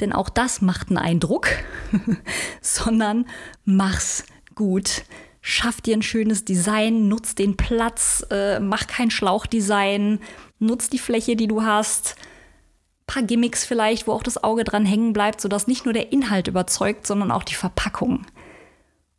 denn 0.00 0.12
auch 0.12 0.28
das 0.28 0.60
macht 0.60 0.88
einen 0.88 0.98
Eindruck, 0.98 1.48
sondern 2.60 3.26
mach's 3.64 4.24
gut. 4.54 5.04
Schaff 5.40 5.80
dir 5.80 5.96
ein 5.96 6.02
schönes 6.02 6.44
Design, 6.44 7.08
nutz 7.08 7.34
den 7.34 7.56
Platz, 7.56 8.24
äh, 8.30 8.60
mach 8.60 8.86
kein 8.86 9.10
Schlauchdesign, 9.10 10.20
nutz 10.58 10.88
die 10.88 10.98
Fläche, 10.98 11.36
die 11.36 11.46
du 11.46 11.62
hast. 11.62 12.16
Paar 13.06 13.22
Gimmicks 13.22 13.64
vielleicht, 13.64 14.06
wo 14.06 14.12
auch 14.12 14.22
das 14.22 14.42
Auge 14.44 14.64
dran 14.64 14.84
hängen 14.84 15.12
bleibt, 15.12 15.40
sodass 15.40 15.66
nicht 15.66 15.84
nur 15.84 15.94
der 15.94 16.12
Inhalt 16.12 16.48
überzeugt, 16.48 17.06
sondern 17.06 17.30
auch 17.30 17.44
die 17.44 17.54
Verpackung. 17.54 18.26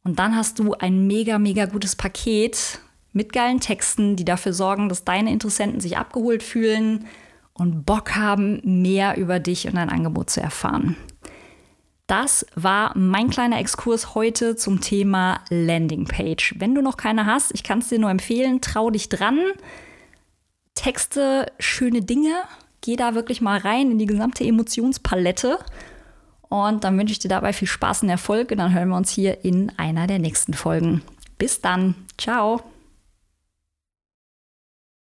Und 0.04 0.20
dann 0.20 0.36
hast 0.36 0.60
du 0.60 0.74
ein 0.74 1.08
mega, 1.08 1.40
mega 1.40 1.66
gutes 1.66 1.96
Paket 1.96 2.80
mit 3.12 3.34
geilen 3.34 3.60
Texten, 3.60 4.16
die 4.16 4.26
dafür 4.26 4.54
sorgen, 4.54 4.90
dass 4.90 5.04
deine 5.04 5.32
Interessenten 5.32 5.80
sich 5.80 5.98
abgeholt 5.98 6.44
fühlen 6.44 7.06
und 7.54 7.86
Bock 7.86 8.16
haben, 8.16 8.62
mehr 8.64 9.18
über 9.18 9.40
dich 9.40 9.68
und 9.68 9.76
dein 9.76 9.90
Angebot 9.90 10.30
zu 10.30 10.42
erfahren. 10.42 10.96
Das 12.08 12.46
war 12.56 12.98
mein 12.98 13.30
kleiner 13.30 13.60
Exkurs 13.60 14.16
heute 14.16 14.56
zum 14.56 14.82
Thema 14.82 15.42
Landingpage. 15.50 16.56
Wenn 16.58 16.74
du 16.74 16.82
noch 16.82 16.98
keine 16.98 17.28
hast, 17.28 17.52
ich 17.54 17.64
kann 17.64 17.80
es 17.80 17.90
dir 17.90 18.00
nur 18.00 18.10
empfehlen, 18.10 18.62
trau 18.62 18.90
dich 18.90 19.10
dran. 19.10 19.40
Texte 20.74 21.52
schöne 21.60 22.02
Dinge. 22.02 22.34
Geh 22.82 22.96
da 22.96 23.14
wirklich 23.14 23.42
mal 23.42 23.60
rein 23.60 23.92
in 23.92 24.00
die 24.00 24.08
gesamte 24.08 24.44
Emotionspalette 24.44 25.60
und 26.50 26.84
dann 26.84 26.98
wünsche 26.98 27.12
ich 27.12 27.20
dir 27.20 27.30
dabei 27.30 27.54
viel 27.54 27.68
Spaß 27.68 28.04
und 28.04 28.10
Erfolg 28.10 28.52
und 28.52 28.58
dann 28.58 28.74
hören 28.74 28.90
wir 28.90 28.98
uns 28.98 29.12
hier 29.12 29.46
in 29.46 29.72
einer 29.78 30.08
der 30.08 30.20
nächsten 30.20 30.54
Folgen. 30.54 31.02
Bis 31.38 31.62
dann. 31.62 31.96
Ciao. 32.18 32.62